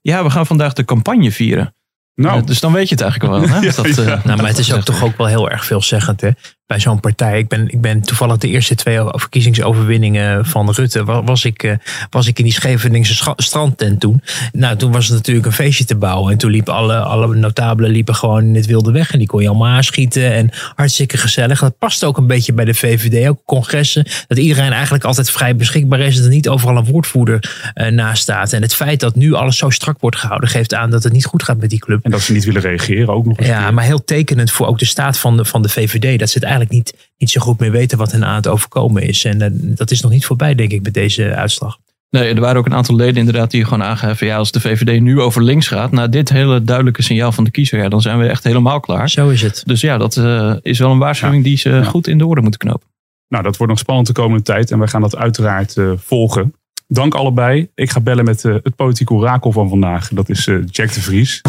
ja, 0.00 0.22
we 0.22 0.30
gaan 0.30 0.46
vandaag 0.46 0.72
de 0.72 0.84
campagne 0.84 1.32
vieren. 1.32 1.74
Nou. 2.14 2.44
dus 2.44 2.60
dan 2.60 2.72
weet 2.72 2.88
je 2.88 2.94
het 2.94 3.02
eigenlijk 3.02 3.32
wel. 3.32 3.42
Hè? 3.48 3.60
ja, 3.66 3.72
dat, 3.72 3.96
ja. 3.96 4.20
nou, 4.24 4.36
maar 4.36 4.46
het 4.46 4.58
is 4.58 4.72
ook 4.72 4.82
toch 4.82 5.04
ook 5.04 5.16
wel 5.16 5.26
heel 5.26 5.50
erg 5.50 5.64
veelzeggend. 5.64 6.20
Hè? 6.20 6.30
Bij 6.70 6.80
zo'n 6.80 7.00
partij. 7.00 7.38
Ik 7.38 7.48
ben, 7.48 7.68
ik 7.68 7.80
ben 7.80 8.00
toevallig 8.00 8.36
de 8.36 8.48
eerste 8.48 8.74
twee 8.74 8.98
verkiezingsoverwinningen 9.04 10.46
van 10.46 10.70
Rutte. 10.70 11.04
Was 11.04 11.44
ik, 11.44 11.62
eh, 11.62 11.72
was 12.10 12.26
ik 12.26 12.38
in 12.38 12.44
die 12.44 12.52
Scheveningse 12.52 13.32
strandtent 13.36 14.00
toen. 14.00 14.22
Nou, 14.52 14.76
toen 14.76 14.92
was 14.92 15.06
het 15.06 15.16
natuurlijk 15.16 15.46
een 15.46 15.52
feestje 15.52 15.84
te 15.84 15.94
bouwen. 15.96 16.32
En 16.32 16.38
toen 16.38 16.50
liepen 16.50 16.74
alle, 16.74 16.98
alle 16.98 17.34
notabelen 17.36 17.90
liepen 17.90 18.14
gewoon 18.14 18.44
in 18.44 18.54
het 18.54 18.66
wilde 18.66 18.92
weg. 18.92 19.12
En 19.12 19.18
die 19.18 19.26
kon 19.26 19.42
je 19.42 19.48
allemaal 19.48 19.68
aanschieten. 19.68 20.32
En 20.32 20.50
hartstikke 20.74 21.16
gezellig. 21.16 21.60
Dat 21.60 21.78
past 21.78 22.04
ook 22.04 22.16
een 22.16 22.26
beetje 22.26 22.52
bij 22.52 22.64
de 22.64 22.74
VVD. 22.74 23.28
Ook 23.28 23.40
congressen. 23.44 24.06
Dat 24.26 24.38
iedereen 24.38 24.72
eigenlijk 24.72 25.04
altijd 25.04 25.30
vrij 25.30 25.56
beschikbaar 25.56 26.00
is. 26.00 26.16
Dat 26.16 26.24
er 26.24 26.30
niet 26.30 26.48
overal 26.48 26.76
een 26.76 26.84
woordvoerder 26.84 27.72
uh, 27.74 27.88
naast 27.88 28.22
staat. 28.22 28.52
En 28.52 28.62
het 28.62 28.74
feit 28.74 29.00
dat 29.00 29.14
nu 29.14 29.32
alles 29.32 29.56
zo 29.56 29.70
strak 29.70 30.00
wordt 30.00 30.16
gehouden. 30.16 30.48
Geeft 30.48 30.74
aan 30.74 30.90
dat 30.90 31.02
het 31.02 31.12
niet 31.12 31.24
goed 31.24 31.42
gaat 31.42 31.58
met 31.58 31.70
die 31.70 31.78
club. 31.78 32.04
En 32.04 32.10
dat 32.10 32.20
ze 32.20 32.32
niet 32.32 32.44
willen 32.44 32.62
reageren 32.62 33.14
ook 33.14 33.26
nog 33.26 33.38
eens 33.38 33.48
Ja, 33.48 33.62
keer. 33.62 33.74
maar 33.74 33.84
heel 33.84 34.04
tekenend 34.04 34.50
voor 34.50 34.66
ook 34.66 34.78
de 34.78 34.86
staat 34.86 35.18
van 35.18 35.36
de, 35.36 35.44
van 35.44 35.62
de 35.62 35.68
VVD. 35.68 36.18
Dat 36.18 36.28
ze 36.28 36.34
het 36.34 36.42
eigenlijk 36.42 36.58
niet, 36.68 37.10
niet 37.18 37.30
zo 37.30 37.40
goed 37.40 37.58
meer 37.58 37.70
weten 37.70 37.98
wat 37.98 38.12
hen 38.12 38.24
aan 38.24 38.34
het 38.34 38.46
overkomen 38.46 39.02
is. 39.02 39.24
En 39.24 39.42
uh, 39.42 39.48
dat 39.52 39.90
is 39.90 40.00
nog 40.00 40.10
niet 40.10 40.26
voorbij, 40.26 40.54
denk 40.54 40.72
ik, 40.72 40.82
met 40.82 40.94
deze 40.94 41.34
uitslag. 41.34 41.78
Nee, 42.10 42.34
er 42.34 42.40
waren 42.40 42.56
ook 42.56 42.66
een 42.66 42.74
aantal 42.74 42.94
leden 42.94 43.16
inderdaad 43.16 43.50
die 43.50 43.64
gewoon 43.64 43.82
aangaven... 43.82 44.26
ja, 44.26 44.36
als 44.36 44.52
de 44.52 44.60
VVD 44.60 45.00
nu 45.00 45.20
over 45.20 45.42
links 45.42 45.68
gaat... 45.68 45.90
na 45.90 46.06
dit 46.06 46.28
hele 46.28 46.64
duidelijke 46.64 47.02
signaal 47.02 47.32
van 47.32 47.44
de 47.44 47.50
kiezer... 47.50 47.78
Ja, 47.78 47.88
dan 47.88 48.00
zijn 48.00 48.18
we 48.18 48.26
echt 48.26 48.44
helemaal 48.44 48.80
klaar. 48.80 49.10
Zo 49.10 49.28
is 49.28 49.42
het. 49.42 49.62
Dus 49.66 49.80
ja, 49.80 49.98
dat 49.98 50.16
uh, 50.16 50.54
is 50.62 50.78
wel 50.78 50.90
een 50.90 50.98
waarschuwing 50.98 51.42
ja. 51.42 51.48
die 51.48 51.58
ze 51.58 51.70
ja. 51.70 51.82
goed 51.82 52.06
in 52.06 52.18
de 52.18 52.26
orde 52.26 52.40
moeten 52.40 52.60
knopen. 52.60 52.88
Nou, 53.28 53.42
dat 53.42 53.56
wordt 53.56 53.72
nog 53.72 53.80
spannend 53.80 54.06
de 54.06 54.12
komende 54.12 54.42
tijd. 54.42 54.70
En 54.70 54.78
wij 54.78 54.88
gaan 54.88 55.00
dat 55.00 55.16
uiteraard 55.16 55.76
uh, 55.76 55.92
volgen. 55.96 56.54
Dank 56.86 57.14
allebei. 57.14 57.68
Ik 57.74 57.90
ga 57.90 58.00
bellen 58.00 58.24
met 58.24 58.42
het 58.42 58.76
politieke 58.76 59.12
orakel 59.12 59.52
van 59.52 59.68
vandaag. 59.68 60.08
Dat 60.08 60.28
is 60.28 60.44
Jack 60.70 60.92
de 60.92 61.00
Vries. 61.00 61.40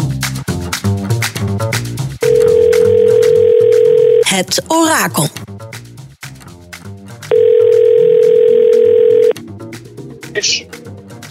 Het 4.32 4.64
orakel. 4.68 5.28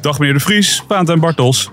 Dag 0.01 0.19
meneer 0.19 0.33
de 0.33 0.39
Vries, 0.39 0.83
Valentijn 0.87 1.19
Bartels. 1.19 1.69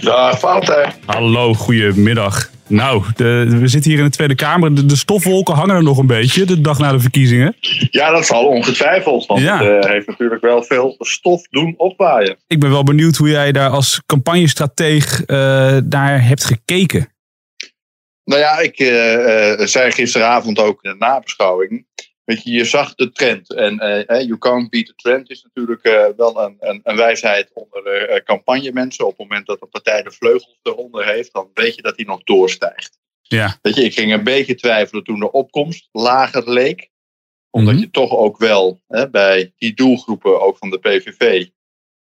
Dag 0.00 0.38
Valentijn. 0.38 0.92
Hallo, 1.06 1.54
goedemiddag. 1.54 2.50
Nou, 2.66 3.04
de, 3.16 3.56
we 3.60 3.68
zitten 3.68 3.90
hier 3.90 3.98
in 4.00 4.04
de 4.06 4.10
Tweede 4.10 4.34
Kamer. 4.34 4.74
De, 4.74 4.86
de, 4.86 4.96
stofwolken 4.96 5.54
hangen 5.54 5.74
er 5.74 5.82
nog 5.82 5.98
een 5.98 6.06
beetje 6.06 6.44
de 6.44 6.60
dag 6.60 6.78
na 6.78 6.92
de 6.92 7.00
verkiezingen. 7.00 7.56
Ja, 7.90 8.10
dat 8.10 8.26
zal 8.26 8.44
ongetwijfeld. 8.46 9.26
Want 9.26 9.40
Ja. 9.40 9.64
het 9.64 9.84
eh, 9.84 9.90
heeft 9.90 10.06
natuurlijk 10.06 10.40
wel 10.42 10.62
veel 10.62 10.94
stof 10.98 11.42
doen 11.50 11.74
opwaaien. 11.76 12.36
Ik 12.46 12.60
ben 12.60 12.70
wel 12.70 12.84
benieuwd 12.84 13.16
hoe 13.16 13.28
jij 13.28 13.52
daar 13.52 13.70
als 13.70 14.02
campagnestratege 14.06 15.26
eh 15.26 15.76
naar 15.88 16.26
hebt 16.26 16.44
gekeken. 16.44 17.08
Nou 18.30 18.42
ja, 18.42 18.58
ik 18.58 18.78
eh, 18.78 19.52
eh, 19.52 19.66
zei 19.66 19.90
gisteravond 19.90 20.58
ook 20.58 20.82
in 20.82 20.90
de 20.90 20.96
nabeschouwing. 20.96 21.86
Weet 22.24 22.42
je, 22.42 22.50
je 22.50 22.64
zag 22.64 22.94
de 22.94 23.12
trend. 23.12 23.54
En 23.54 23.78
eh, 23.78 24.20
you 24.20 24.38
can't 24.38 24.70
beat 24.70 24.86
the 24.86 24.94
trend 24.94 25.30
is 25.30 25.42
natuurlijk 25.42 26.12
wel 26.16 26.40
een, 26.42 26.56
een, 26.60 26.80
een 26.82 26.96
wijsheid 26.96 27.50
onder 27.54 27.84
de 27.84 28.22
campagnemensen. 28.24 29.04
Op 29.04 29.18
het 29.18 29.28
moment 29.28 29.46
dat 29.46 29.62
een 29.62 29.68
partij 29.68 30.02
de 30.02 30.10
vleugels 30.10 30.58
eronder 30.62 31.06
heeft, 31.06 31.32
dan 31.32 31.50
weet 31.54 31.74
je 31.74 31.82
dat 31.82 31.96
die 31.96 32.06
nog 32.06 32.22
doorstijgt. 32.22 32.98
Ja. 33.20 33.58
Weet 33.62 33.74
je, 33.74 33.84
ik 33.84 33.94
ging 33.94 34.12
een 34.12 34.24
beetje 34.24 34.54
twijfelen 34.54 35.04
toen 35.04 35.20
de 35.20 35.32
opkomst 35.32 35.88
lager 35.92 36.50
leek. 36.50 36.90
Omdat 37.50 37.74
Mhm. 37.74 37.82
je 37.82 37.90
toch 37.90 38.16
ook 38.16 38.38
wel 38.38 38.80
hè, 38.88 39.10
bij 39.10 39.52
die 39.56 39.74
doelgroepen, 39.74 40.40
ook 40.40 40.58
van 40.58 40.70
de 40.70 40.78
PVV, 40.78 41.46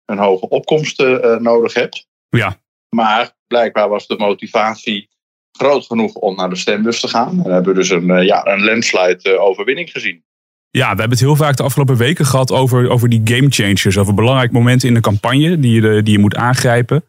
een 0.04 0.18
hoge 0.18 0.48
opkomst 0.48 0.98
nodig 1.38 1.74
hebt. 1.74 2.06
Ja. 2.28 2.60
Maar 2.88 3.36
blijkbaar 3.46 3.88
was 3.88 4.06
de 4.06 4.16
motivatie 4.16 5.14
groot 5.56 5.86
genoeg 5.86 6.14
om 6.14 6.36
naar 6.36 6.48
de 6.48 6.56
stembus 6.56 7.00
te 7.00 7.08
gaan. 7.08 7.28
En 7.38 7.42
we 7.42 7.52
hebben 7.52 7.74
dus 7.74 7.90
een, 7.90 8.10
eh, 8.10 8.26
ja, 8.26 8.46
een 8.46 8.64
landslide 8.64 9.18
eh, 9.22 9.40
overwinning 9.40 9.90
gezien. 9.90 10.24
Ja, 10.70 10.82
we 10.82 11.00
hebben 11.00 11.18
het 11.18 11.20
heel 11.20 11.36
vaak 11.36 11.56
de 11.56 11.62
afgelopen 11.62 11.96
weken 11.96 12.26
gehad 12.26 12.52
over, 12.52 12.90
over 12.90 13.08
die 13.08 13.20
game 13.24 13.50
changers. 13.50 13.98
Over 13.98 14.14
belangrijke 14.14 14.52
momenten 14.52 14.88
in 14.88 14.94
de 14.94 15.00
campagne 15.00 15.58
die 15.58 15.82
je, 15.82 16.02
die 16.02 16.12
je 16.12 16.18
moet 16.18 16.36
aangrijpen. 16.36 17.04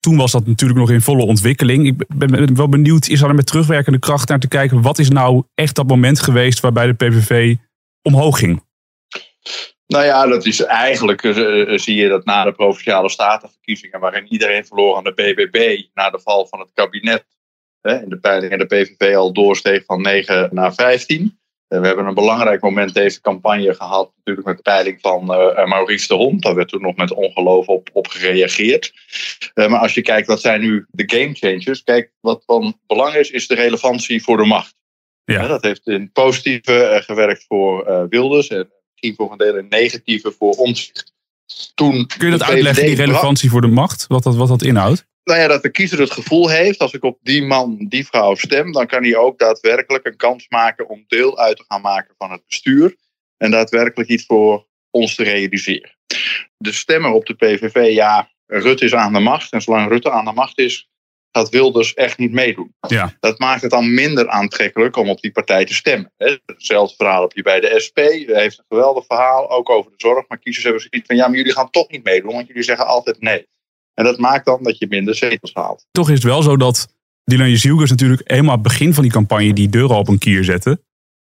Toen 0.00 0.16
was 0.16 0.32
dat 0.32 0.46
natuurlijk 0.46 0.80
nog 0.80 0.90
in 0.90 1.00
volle 1.00 1.24
ontwikkeling. 1.24 1.86
Ik 1.86 2.06
ben- 2.08 2.30
ben 2.30 2.56
wel 2.56 2.68
benieuwd, 2.68 3.08
is 3.08 3.22
er 3.22 3.34
met 3.34 3.46
terugwerkende 3.46 3.98
kracht 3.98 4.28
naar 4.28 4.40
te 4.40 4.48
kijken. 4.48 4.82
Wat 4.82 4.98
is 4.98 5.08
nou 5.08 5.42
echt 5.54 5.74
dat 5.74 5.86
moment 5.86 6.20
geweest 6.20 6.60
waarbij 6.60 6.86
de 6.86 6.92
PVV 6.92 7.54
omhoog 8.02 8.38
ging? 8.38 8.62
Nou 9.86 10.04
ja, 10.04 10.26
dat 10.26 10.46
is 10.46 10.64
eigenlijk, 10.64 11.22
eh, 11.22 11.78
zie 11.78 11.96
je 11.96 12.08
dat 12.08 12.24
na 12.24 12.44
de 12.44 12.52
provinciale 12.52 13.08
statenverkiezingen, 13.08 14.00
waarin 14.00 14.26
iedereen 14.32 14.66
verloor 14.66 14.96
aan 14.96 15.04
de 15.04 15.12
BBB, 15.14 15.82
na 15.94 16.10
de 16.10 16.20
val 16.20 16.46
van 16.46 16.60
het 16.60 16.70
kabinet, 16.74 17.24
in 17.92 18.08
de 18.08 18.18
peilingen 18.18 18.58
de 18.58 18.66
PVV 18.66 19.16
al 19.16 19.32
doorsteeg 19.32 19.84
van 19.84 20.02
9 20.02 20.48
naar 20.52 20.74
15. 20.74 21.38
Eh, 21.68 21.80
we 21.80 21.86
hebben 21.86 22.06
een 22.06 22.14
belangrijk 22.14 22.62
moment 22.62 22.94
deze 22.94 23.20
campagne 23.20 23.74
gehad, 23.74 24.12
natuurlijk 24.16 24.46
met 24.46 24.56
de 24.56 24.62
peiling 24.62 24.98
van 25.00 25.34
eh, 25.34 25.66
Maurice 25.66 26.06
de 26.06 26.14
Hond. 26.14 26.42
Daar 26.42 26.54
werd 26.54 26.68
toen 26.68 26.82
nog 26.82 26.96
met 26.96 27.12
ongeloof 27.12 27.66
op, 27.66 27.90
op 27.92 28.06
gereageerd. 28.06 28.92
Maar 29.54 29.78
als 29.78 29.94
je 29.94 30.02
kijkt, 30.02 30.26
wat 30.26 30.40
zijn 30.40 30.60
nu 30.60 30.86
de 30.90 31.16
game 31.16 31.34
changers? 31.34 31.82
Kijk, 31.82 32.12
wat 32.20 32.42
van 32.46 32.78
belang 32.86 33.14
is, 33.14 33.30
is 33.30 33.46
de 33.46 33.54
relevantie 33.54 34.22
voor 34.22 34.36
de 34.36 34.44
macht. 34.44 34.74
Ja. 35.24 35.46
Dat 35.46 35.62
heeft 35.62 35.86
in 35.86 36.12
positieve 36.12 37.02
gewerkt 37.04 37.44
voor 37.48 38.06
Wilders 38.08 38.48
en 38.48 38.70
misschien 38.90 39.14
voor 39.16 39.32
een 39.32 39.38
deel 39.38 39.56
in 39.56 39.66
negatieve 39.68 40.32
voor 40.38 40.52
ons. 40.52 40.92
Toen 41.74 42.06
Kun 42.06 42.30
je 42.30 42.38
dat 42.38 42.48
uitleggen, 42.48 42.86
die 42.86 42.96
relevantie 42.96 43.50
voor 43.50 43.60
de 43.60 43.66
macht? 43.66 44.06
Wat 44.06 44.22
dat, 44.22 44.36
wat 44.36 44.48
dat 44.48 44.62
inhoudt? 44.62 45.06
Nou 45.24 45.40
ja, 45.40 45.46
dat 45.46 45.62
de 45.62 45.70
kiezer 45.70 45.98
het 45.98 46.10
gevoel 46.10 46.48
heeft, 46.48 46.78
als 46.78 46.92
ik 46.92 47.04
op 47.04 47.18
die 47.22 47.42
man, 47.42 47.86
die 47.88 48.06
vrouw 48.06 48.34
stem, 48.34 48.72
dan 48.72 48.86
kan 48.86 49.02
hij 49.02 49.16
ook 49.16 49.38
daadwerkelijk 49.38 50.06
een 50.06 50.16
kans 50.16 50.46
maken 50.48 50.88
om 50.88 51.04
deel 51.06 51.38
uit 51.38 51.56
te 51.56 51.64
gaan 51.68 51.80
maken 51.80 52.14
van 52.18 52.30
het 52.30 52.46
bestuur. 52.46 52.96
En 53.36 53.50
daadwerkelijk 53.50 54.10
iets 54.10 54.26
voor 54.26 54.66
ons 54.90 55.14
te 55.14 55.22
realiseren. 55.22 55.96
De 56.56 56.72
stemmer 56.72 57.10
op 57.10 57.26
de 57.26 57.34
PVV, 57.34 57.94
ja, 57.94 58.30
Rutte 58.46 58.84
is 58.84 58.94
aan 58.94 59.12
de 59.12 59.20
macht. 59.20 59.52
En 59.52 59.62
zolang 59.62 59.88
Rutte 59.88 60.10
aan 60.10 60.24
de 60.24 60.32
macht 60.32 60.58
is, 60.58 60.88
gaat 61.32 61.48
Wilders 61.48 61.94
echt 61.94 62.18
niet 62.18 62.32
meedoen. 62.32 62.74
Ja. 62.88 63.16
Dat 63.20 63.38
maakt 63.38 63.62
het 63.62 63.70
dan 63.70 63.94
minder 63.94 64.28
aantrekkelijk 64.28 64.96
om 64.96 65.08
op 65.08 65.20
die 65.20 65.32
partij 65.32 65.64
te 65.64 65.74
stemmen. 65.74 66.12
Hetzelfde 66.16 66.96
verhaal 66.96 67.22
heb 67.22 67.32
je 67.32 67.42
bij 67.42 67.60
de 67.60 67.80
SP. 67.84 67.96
Hij 67.96 68.42
heeft 68.42 68.58
een 68.58 68.64
geweldig 68.68 69.04
verhaal, 69.06 69.50
ook 69.50 69.70
over 69.70 69.90
de 69.90 69.96
zorg. 69.96 70.28
Maar 70.28 70.38
kiezers 70.38 70.64
hebben 70.64 70.82
zoiets 70.82 71.06
van, 71.06 71.16
ja, 71.16 71.26
maar 71.28 71.36
jullie 71.36 71.52
gaan 71.52 71.70
toch 71.70 71.90
niet 71.90 72.04
meedoen, 72.04 72.32
want 72.32 72.46
jullie 72.46 72.62
zeggen 72.62 72.86
altijd 72.86 73.20
nee. 73.20 73.46
En 73.94 74.04
dat 74.04 74.18
maakt 74.18 74.44
dan 74.44 74.62
dat 74.62 74.78
je 74.78 74.86
minder 74.88 75.14
zetels 75.14 75.54
haalt. 75.54 75.86
Toch 75.90 76.08
is 76.08 76.14
het 76.14 76.24
wel 76.24 76.42
zo 76.42 76.56
dat 76.56 76.88
Dylan 77.24 77.50
Jezielkes 77.50 77.90
natuurlijk 77.90 78.22
helemaal 78.24 78.50
aan 78.50 78.58
het 78.58 78.68
begin 78.68 78.94
van 78.94 79.02
die 79.02 79.12
campagne 79.12 79.52
die 79.52 79.68
deuren 79.68 79.96
op 79.96 80.08
een 80.08 80.18
kier 80.18 80.44
zette. 80.44 80.80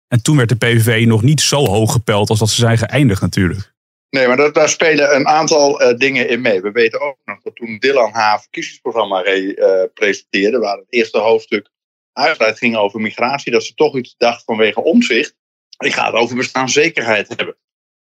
En 0.09 0.23
toen 0.23 0.37
werd 0.37 0.49
de 0.49 0.57
PVV 0.57 1.07
nog 1.07 1.23
niet 1.23 1.41
zo 1.41 1.67
hoog 1.67 1.93
gepeld 1.93 2.31
als 2.31 2.39
dat 2.39 2.49
ze 2.49 2.61
zijn 2.61 2.79
geëindigd 2.79 3.21
natuurlijk. 3.21 3.73
Nee, 4.11 4.27
maar 4.27 4.37
dat, 4.37 4.55
daar 4.55 4.69
spelen 4.69 5.15
een 5.15 5.27
aantal 5.27 5.81
eh, 5.81 5.97
dingen 5.97 6.29
in 6.29 6.41
mee. 6.41 6.61
We 6.61 6.71
weten 6.71 7.01
ook 7.01 7.17
nog 7.25 7.43
dat 7.43 7.57
toen 7.57 7.79
Dylan 7.79 8.13
haar 8.13 8.41
verkiezingsprogramma 8.41 9.21
re- 9.21 9.55
eh, 9.55 9.89
presenteerde, 9.95 10.59
waar 10.59 10.77
het 10.77 10.87
eerste 10.93 11.19
hoofdstuk 11.19 11.69
uitgebreid 12.13 12.59
ging 12.59 12.77
over 12.77 13.01
migratie, 13.01 13.53
dat 13.53 13.65
ze 13.65 13.75
toch 13.75 13.97
iets 13.97 14.15
dacht 14.19 14.45
vanwege 14.45 14.83
omzicht. 14.83 15.35
Ik 15.79 15.93
ga 15.93 16.07
het 16.07 16.15
over 16.15 16.37
bestaanszekerheid 16.37 17.29
hebben. 17.29 17.57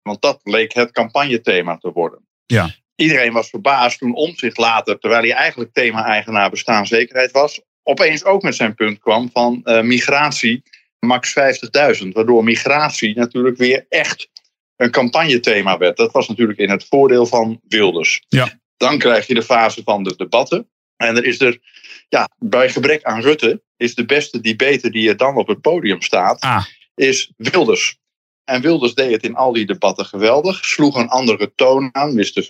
Want 0.02 0.22
dat 0.22 0.40
leek 0.42 0.72
het 0.72 0.90
campagnethema 0.90 1.76
te 1.76 1.92
worden. 1.92 2.26
Ja. 2.46 2.70
Iedereen 2.96 3.32
was 3.32 3.48
verbaasd 3.48 3.98
toen 3.98 4.14
omzicht 4.14 4.56
later, 4.56 4.98
terwijl 4.98 5.22
hij 5.22 5.32
eigenlijk 5.32 5.72
thema-eigenaar 5.72 6.50
bestaanszekerheid 6.50 7.30
was, 7.30 7.60
opeens 7.82 8.24
ook 8.24 8.42
met 8.42 8.54
zijn 8.54 8.74
punt 8.74 8.98
kwam 8.98 9.30
van 9.32 9.60
eh, 9.64 9.82
migratie 9.82 10.62
max 10.98 11.34
50.000. 12.02 12.08
Waardoor 12.08 12.44
migratie 12.44 13.16
natuurlijk 13.16 13.56
weer 13.56 13.86
echt 13.88 14.28
een 14.76 14.90
campagnethema 14.90 15.78
werd. 15.78 15.96
Dat 15.96 16.12
was 16.12 16.28
natuurlijk 16.28 16.58
in 16.58 16.70
het 16.70 16.86
voordeel 16.88 17.26
van 17.26 17.60
Wilders. 17.68 18.24
Ja. 18.28 18.60
Dan 18.76 18.98
krijg 18.98 19.26
je 19.26 19.34
de 19.34 19.42
fase 19.42 19.82
van 19.84 20.02
de 20.02 20.16
debatten. 20.16 20.68
En 20.96 21.16
er 21.16 21.24
is 21.24 21.40
er, 21.40 21.58
ja, 22.08 22.28
bij 22.38 22.70
gebrek 22.70 23.02
aan 23.02 23.20
Rutte, 23.20 23.62
is 23.76 23.94
de 23.94 24.04
beste 24.04 24.40
debater 24.40 24.90
die 24.90 25.08
er 25.08 25.16
dan 25.16 25.36
op 25.36 25.48
het 25.48 25.60
podium 25.60 26.02
staat, 26.02 26.40
Ah. 26.40 26.64
is 26.94 27.32
Wilders. 27.36 27.98
En 28.46 28.60
Wilders 28.60 28.94
deed 28.94 29.10
het 29.10 29.22
in 29.22 29.34
al 29.34 29.52
die 29.52 29.66
debatten 29.66 30.04
geweldig. 30.04 30.64
Sloeg 30.64 30.96
een 30.96 31.08
andere 31.08 31.52
toon 31.54 31.88
aan. 31.92 32.14
Wist 32.14 32.34
de 32.34 32.42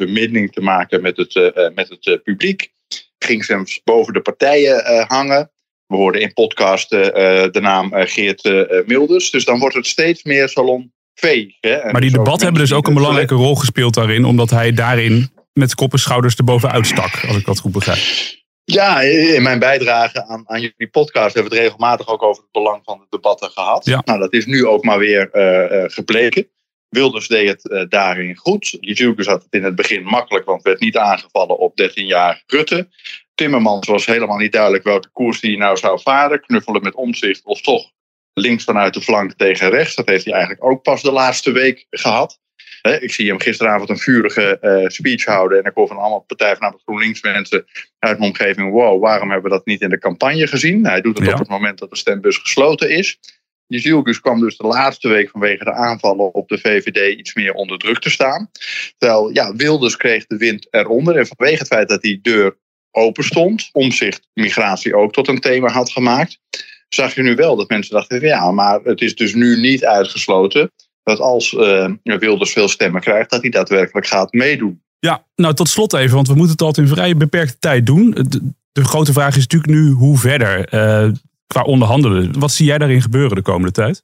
te 0.50 0.60
maken 0.60 1.02
met 1.02 1.16
het, 1.16 1.34
eh, 1.34 1.66
eh, 1.66 1.74
met 1.74 1.88
het 1.88 2.06
eh, 2.06 2.14
publiek. 2.22 2.72
Ging 3.18 3.44
zelfs 3.44 3.80
boven 3.84 4.12
de 4.12 4.20
partijen 4.20 5.04
hangen. 5.06 5.50
We 5.86 5.96
hoorden 5.96 6.20
in 6.20 6.32
podcasten 6.32 7.14
eh, 7.14 7.50
de 7.50 7.60
naam 7.60 7.90
Geert 7.92 8.42
Milders. 8.86 9.30
Dus 9.30 9.44
dan 9.44 9.58
wordt 9.58 9.74
het 9.74 9.86
steeds 9.86 10.24
meer 10.24 10.48
hè. 11.60 11.70
En 11.70 11.92
Maar 11.92 12.00
die 12.00 12.10
debatten 12.10 12.42
hebben 12.42 12.62
dus 12.62 12.72
ook 12.72 12.86
een 12.86 12.94
belangrijke 12.94 13.34
rol 13.34 13.54
gespeeld 13.54 13.94
daarin. 13.94 14.24
Omdat 14.24 14.50
hij 14.50 14.72
daarin 14.72 15.30
met 15.52 15.74
kop 15.74 15.92
en 15.92 15.98
schouders 15.98 16.34
erbovenuit 16.34 16.86
stak. 16.86 17.24
Als 17.28 17.36
ik 17.36 17.44
dat 17.44 17.58
goed 17.58 17.72
begrijp. 17.72 17.98
Ja, 18.72 19.00
in 19.00 19.42
mijn 19.42 19.58
bijdrage 19.58 20.24
aan, 20.24 20.44
aan 20.46 20.60
jullie 20.60 20.88
podcast 20.90 21.34
hebben 21.34 21.52
we 21.52 21.58
het 21.58 21.66
regelmatig 21.66 22.08
ook 22.08 22.22
over 22.22 22.42
het 22.42 22.52
belang 22.52 22.80
van 22.84 22.98
de 22.98 23.06
debatten 23.08 23.50
gehad. 23.50 23.84
Ja. 23.84 24.02
Nou, 24.04 24.18
dat 24.18 24.32
is 24.32 24.46
nu 24.46 24.66
ook 24.66 24.84
maar 24.84 24.98
weer 24.98 25.30
eh, 25.30 25.84
gebleken. 25.86 26.48
Wilders 26.88 27.28
deed 27.28 27.48
het 27.48 27.70
eh, 27.70 27.84
daarin 27.88 28.36
goed. 28.36 28.76
Jezielkes 28.80 29.26
had 29.26 29.42
het 29.42 29.52
in 29.52 29.64
het 29.64 29.74
begin 29.74 30.04
makkelijk, 30.04 30.44
want 30.44 30.62
werd 30.62 30.80
niet 30.80 30.96
aangevallen 30.96 31.58
op 31.58 31.76
13 31.76 32.06
jaar 32.06 32.42
Rutte. 32.46 32.88
Timmermans 33.34 33.86
was 33.86 34.06
helemaal 34.06 34.38
niet 34.38 34.52
duidelijk 34.52 34.84
welke 34.84 35.08
koers 35.12 35.40
hij 35.40 35.56
nou 35.56 35.76
zou 35.76 36.00
varen. 36.00 36.40
Knuffelen 36.40 36.82
met 36.82 36.94
omzicht 36.94 37.44
of 37.44 37.60
toch 37.60 37.90
links 38.32 38.64
vanuit 38.64 38.94
de 38.94 39.00
flank 39.00 39.32
tegen 39.32 39.70
rechts. 39.70 39.94
Dat 39.94 40.06
heeft 40.06 40.24
hij 40.24 40.34
eigenlijk 40.34 40.64
ook 40.64 40.82
pas 40.82 41.02
de 41.02 41.12
laatste 41.12 41.50
week 41.50 41.86
gehad. 41.90 42.40
Ik 42.94 43.12
zie 43.12 43.28
hem 43.28 43.40
gisteravond 43.40 43.90
een 43.90 43.98
vurige 43.98 44.58
eh, 44.58 44.86
speech 44.86 45.24
houden. 45.24 45.58
En 45.58 45.64
ik 45.64 45.74
hoor 45.74 45.88
van 45.88 45.96
allemaal 45.96 46.24
Partij 46.26 46.54
van 46.56 46.62
Arbeid 46.62 46.82
GroenLinks 46.82 47.22
mensen 47.22 47.64
uit 47.98 48.18
mijn 48.18 48.30
omgeving. 48.30 48.70
Wow, 48.70 49.02
waarom 49.02 49.30
hebben 49.30 49.50
we 49.50 49.56
dat 49.56 49.66
niet 49.66 49.80
in 49.80 49.88
de 49.88 49.98
campagne 49.98 50.46
gezien? 50.46 50.86
Hij 50.86 51.00
doet 51.00 51.18
het 51.18 51.26
Ja. 51.26 51.32
op 51.32 51.38
het 51.38 51.48
moment 51.48 51.78
dat 51.78 51.90
de 51.90 51.96
stembus 51.96 52.36
gesloten 52.36 52.90
is. 52.90 53.18
Jezielkus 53.66 54.20
kwam 54.20 54.40
dus 54.40 54.56
de 54.56 54.66
laatste 54.66 55.08
week 55.08 55.30
vanwege 55.30 55.64
de 55.64 55.72
aanvallen 55.72 56.34
op 56.34 56.48
de 56.48 56.58
VVD 56.58 57.18
iets 57.18 57.34
meer 57.34 57.52
onder 57.52 57.78
druk 57.78 57.98
te 57.98 58.10
staan. 58.10 58.50
Terwijl 58.98 59.30
ja, 59.32 59.54
Wilders 59.54 59.96
kreeg 59.96 60.26
de 60.26 60.36
wind 60.36 60.66
eronder. 60.70 61.16
En 61.16 61.26
vanwege 61.26 61.58
het 61.58 61.66
feit 61.66 61.88
dat 61.88 62.02
die 62.02 62.18
deur 62.22 62.56
open 62.90 63.24
stond, 63.24 63.68
omzicht 63.72 64.28
migratie 64.34 64.96
ook 64.96 65.12
tot 65.12 65.28
een 65.28 65.40
thema 65.40 65.68
had 65.68 65.90
gemaakt, 65.90 66.38
zag 66.88 67.14
je 67.14 67.22
nu 67.22 67.34
wel 67.34 67.56
dat 67.56 67.68
mensen 67.68 67.94
dachten: 67.94 68.20
ja, 68.20 68.50
maar 68.50 68.80
het 68.82 69.00
is 69.00 69.14
dus 69.14 69.34
nu 69.34 69.60
niet 69.60 69.84
uitgesloten 69.84 70.72
dat 71.06 71.20
als 71.20 71.54
eh, 71.54 71.90
Wilders 72.02 72.52
veel 72.52 72.68
stemmen 72.68 73.00
krijgt, 73.00 73.30
dat 73.30 73.40
hij 73.40 73.50
daadwerkelijk 73.50 74.06
gaat 74.06 74.32
meedoen. 74.32 74.82
Ja, 74.98 75.24
nou 75.36 75.54
tot 75.54 75.68
slot 75.68 75.92
even, 75.92 76.14
want 76.14 76.28
we 76.28 76.34
moeten 76.34 76.52
het 76.52 76.62
altijd 76.62 76.86
in 76.86 76.94
vrij 76.94 77.16
beperkte 77.16 77.58
tijd 77.58 77.86
doen. 77.86 78.10
De, 78.10 78.50
de 78.72 78.84
grote 78.84 79.12
vraag 79.12 79.36
is 79.36 79.42
natuurlijk 79.42 79.72
nu 79.72 79.90
hoe 79.90 80.18
verder 80.18 80.68
eh, 80.68 81.08
qua 81.46 81.62
onderhandelen. 81.62 82.38
Wat 82.38 82.52
zie 82.52 82.66
jij 82.66 82.78
daarin 82.78 83.02
gebeuren 83.02 83.36
de 83.36 83.42
komende 83.42 83.72
tijd? 83.72 84.02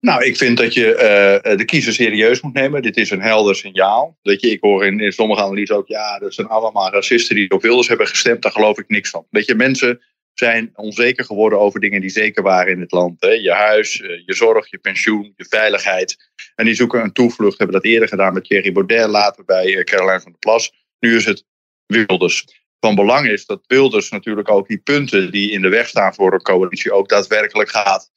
Nou, 0.00 0.24
ik 0.24 0.36
vind 0.36 0.56
dat 0.56 0.74
je 0.74 0.94
eh, 0.94 1.56
de 1.56 1.64
kiezer 1.64 1.92
serieus 1.92 2.40
moet 2.40 2.54
nemen. 2.54 2.82
Dit 2.82 2.96
is 2.96 3.10
een 3.10 3.22
helder 3.22 3.56
signaal. 3.56 4.18
Weet 4.22 4.40
je, 4.40 4.50
ik 4.50 4.60
hoor 4.60 4.86
in, 4.86 5.00
in 5.00 5.12
sommige 5.12 5.42
analyses 5.42 5.76
ook, 5.76 5.88
ja, 5.88 6.18
dat 6.18 6.34
zijn 6.34 6.46
allemaal 6.46 6.90
racisten 6.90 7.36
die 7.36 7.50
op 7.50 7.62
Wilders 7.62 7.88
hebben 7.88 8.06
gestemd. 8.06 8.42
Daar 8.42 8.52
geloof 8.52 8.78
ik 8.78 8.88
niks 8.88 9.10
van. 9.10 9.26
Weet 9.30 9.46
je, 9.46 9.54
mensen 9.54 10.00
zijn 10.34 10.70
onzeker 10.74 11.24
geworden 11.24 11.58
over 11.58 11.80
dingen 11.80 12.00
die 12.00 12.10
zeker 12.10 12.42
waren 12.42 12.72
in 12.72 12.80
het 12.80 12.92
land. 12.92 13.20
Hè? 13.20 13.28
Je 13.28 13.52
huis, 13.52 14.00
eh, 14.00 14.08
je 14.26 14.34
zorg, 14.34 14.70
je 14.70 14.78
pensioen, 14.78 15.32
je 15.36 15.46
veiligheid. 15.48 16.16
En 16.54 16.64
die 16.64 16.74
zoeken 16.74 17.02
een 17.02 17.12
toevlucht. 17.12 17.58
Hebben 17.58 17.76
dat 17.76 17.84
eerder 17.84 18.08
gedaan 18.08 18.34
met 18.34 18.44
Thierry 18.44 18.72
Baudet, 18.72 19.08
later 19.08 19.44
bij 19.44 19.76
eh, 19.76 19.84
Caroline 19.84 20.20
van 20.20 20.30
der 20.30 20.40
Plas. 20.40 20.72
Nu 20.98 21.16
is 21.16 21.24
het 21.24 21.44
Wilders. 21.86 22.44
van 22.80 22.94
belang 22.94 23.26
is 23.28 23.46
dat 23.46 23.64
Wilders 23.66 24.10
natuurlijk 24.10 24.50
ook 24.50 24.68
die 24.68 24.78
punten 24.78 25.32
die 25.32 25.50
in 25.50 25.62
de 25.62 25.68
weg 25.68 25.88
staan 25.88 26.14
voor 26.14 26.32
een 26.32 26.42
coalitie 26.42 26.92
ook 26.92 27.08
daadwerkelijk 27.08 27.70
gaat 27.70 28.10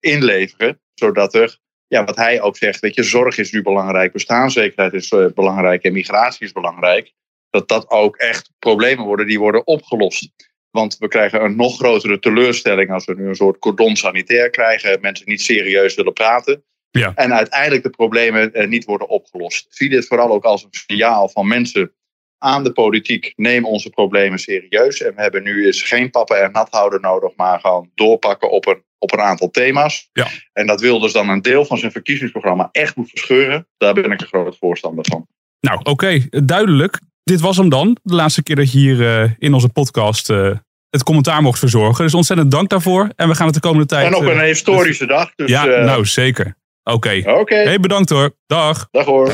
inleveren. 0.00 0.80
Zodat 0.94 1.34
er, 1.34 1.58
ja, 1.86 2.04
wat 2.04 2.16
hij 2.16 2.40
ook 2.40 2.56
zegt, 2.56 2.80
weet 2.80 2.94
je, 2.94 3.02
zorg 3.02 3.38
is 3.38 3.52
nu 3.52 3.62
belangrijk, 3.62 4.12
bestaanszekerheid 4.12 4.92
is 4.92 5.10
uh, 5.10 5.26
belangrijk 5.34 5.82
en 5.82 5.92
migratie 5.92 6.46
is 6.46 6.52
belangrijk. 6.52 7.12
Dat 7.50 7.68
dat 7.68 7.90
ook 7.90 8.16
echt 8.16 8.50
problemen 8.58 9.04
worden 9.04 9.26
die 9.26 9.38
worden 9.38 9.66
opgelost. 9.66 10.30
Want 10.76 10.96
we 10.98 11.08
krijgen 11.08 11.44
een 11.44 11.56
nog 11.56 11.76
grotere 11.76 12.18
teleurstelling 12.18 12.90
als 12.90 13.04
we 13.04 13.14
nu 13.14 13.28
een 13.28 13.34
soort 13.34 13.58
cordon 13.58 13.96
sanitair 13.96 14.50
krijgen. 14.50 15.00
Mensen 15.00 15.28
niet 15.28 15.42
serieus 15.42 15.94
willen 15.94 16.12
praten. 16.12 16.64
Ja. 16.90 17.12
En 17.14 17.34
uiteindelijk 17.34 17.82
de 17.82 17.90
problemen 17.90 18.52
eh, 18.52 18.68
niet 18.68 18.84
worden 18.84 19.08
opgelost. 19.08 19.66
Zie 19.68 19.88
dit 19.88 20.06
vooral 20.06 20.30
ook 20.30 20.44
als 20.44 20.62
een 20.62 20.68
signaal 20.70 21.28
van 21.28 21.48
mensen 21.48 21.92
aan 22.38 22.64
de 22.64 22.72
politiek. 22.72 23.32
Neem 23.36 23.64
onze 23.66 23.90
problemen 23.90 24.38
serieus. 24.38 25.02
En 25.02 25.14
we 25.14 25.22
hebben 25.22 25.42
nu 25.42 25.66
eens 25.66 25.82
geen 25.82 26.10
pappen 26.10 26.42
en 26.42 26.52
nat 26.52 26.68
houden 26.70 27.00
nodig, 27.00 27.32
maar 27.36 27.60
gewoon 27.60 27.90
doorpakken 27.94 28.50
op 28.50 28.66
een, 28.66 28.82
op 28.98 29.12
een 29.12 29.20
aantal 29.20 29.50
thema's. 29.50 30.08
Ja. 30.12 30.28
En 30.52 30.66
dat 30.66 30.80
wil 30.80 31.00
dus 31.00 31.12
dan 31.12 31.28
een 31.28 31.42
deel 31.42 31.64
van 31.64 31.78
zijn 31.78 31.92
verkiezingsprogramma 31.92 32.68
echt 32.72 32.96
moet 32.96 33.10
verscheuren. 33.10 33.68
Daar 33.76 33.94
ben 33.94 34.10
ik 34.10 34.20
een 34.20 34.26
groot 34.26 34.56
voorstander 34.58 35.04
van. 35.08 35.26
Nou, 35.60 35.80
oké, 35.82 36.26
duidelijk. 36.44 37.00
Dit 37.30 37.40
was 37.40 37.56
hem 37.56 37.68
dan. 37.68 37.96
De 38.02 38.14
laatste 38.14 38.42
keer 38.42 38.56
dat 38.56 38.72
je 38.72 38.78
hier 38.78 39.00
uh, 39.00 39.30
in 39.38 39.54
onze 39.54 39.68
podcast 39.68 40.30
uh, 40.30 40.56
het 40.90 41.02
commentaar 41.02 41.42
mocht 41.42 41.58
verzorgen. 41.58 42.04
Dus 42.04 42.14
ontzettend 42.14 42.50
dank 42.50 42.68
daarvoor. 42.68 43.08
En 43.16 43.28
we 43.28 43.34
gaan 43.34 43.46
het 43.46 43.54
de 43.54 43.60
komende 43.60 43.86
tijd... 43.86 44.06
En 44.06 44.14
op 44.14 44.22
een 44.22 44.40
historische 44.40 45.06
dag. 45.06 45.34
Dus, 45.34 45.50
ja, 45.50 45.66
uh, 45.66 45.84
nou 45.84 46.06
zeker. 46.06 46.56
Oké. 46.82 47.18
Oké. 47.18 47.30
Okay. 47.30 47.64
Hey, 47.64 47.80
bedankt 47.80 48.10
hoor. 48.10 48.30
Dag. 48.46 48.88
Dag 48.90 49.04
hoor. 49.04 49.32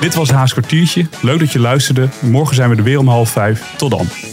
Dit 0.00 0.14
was 0.14 0.30
Haas 0.30 0.52
kwartiertje. 0.52 1.06
Leuk 1.20 1.38
dat 1.38 1.52
je 1.52 1.58
luisterde. 1.58 2.08
Morgen 2.20 2.54
zijn 2.54 2.70
we 2.70 2.76
er 2.76 2.82
weer 2.82 2.98
om 2.98 3.08
half 3.08 3.30
vijf. 3.30 3.74
Tot 3.76 3.90
dan. 3.90 4.31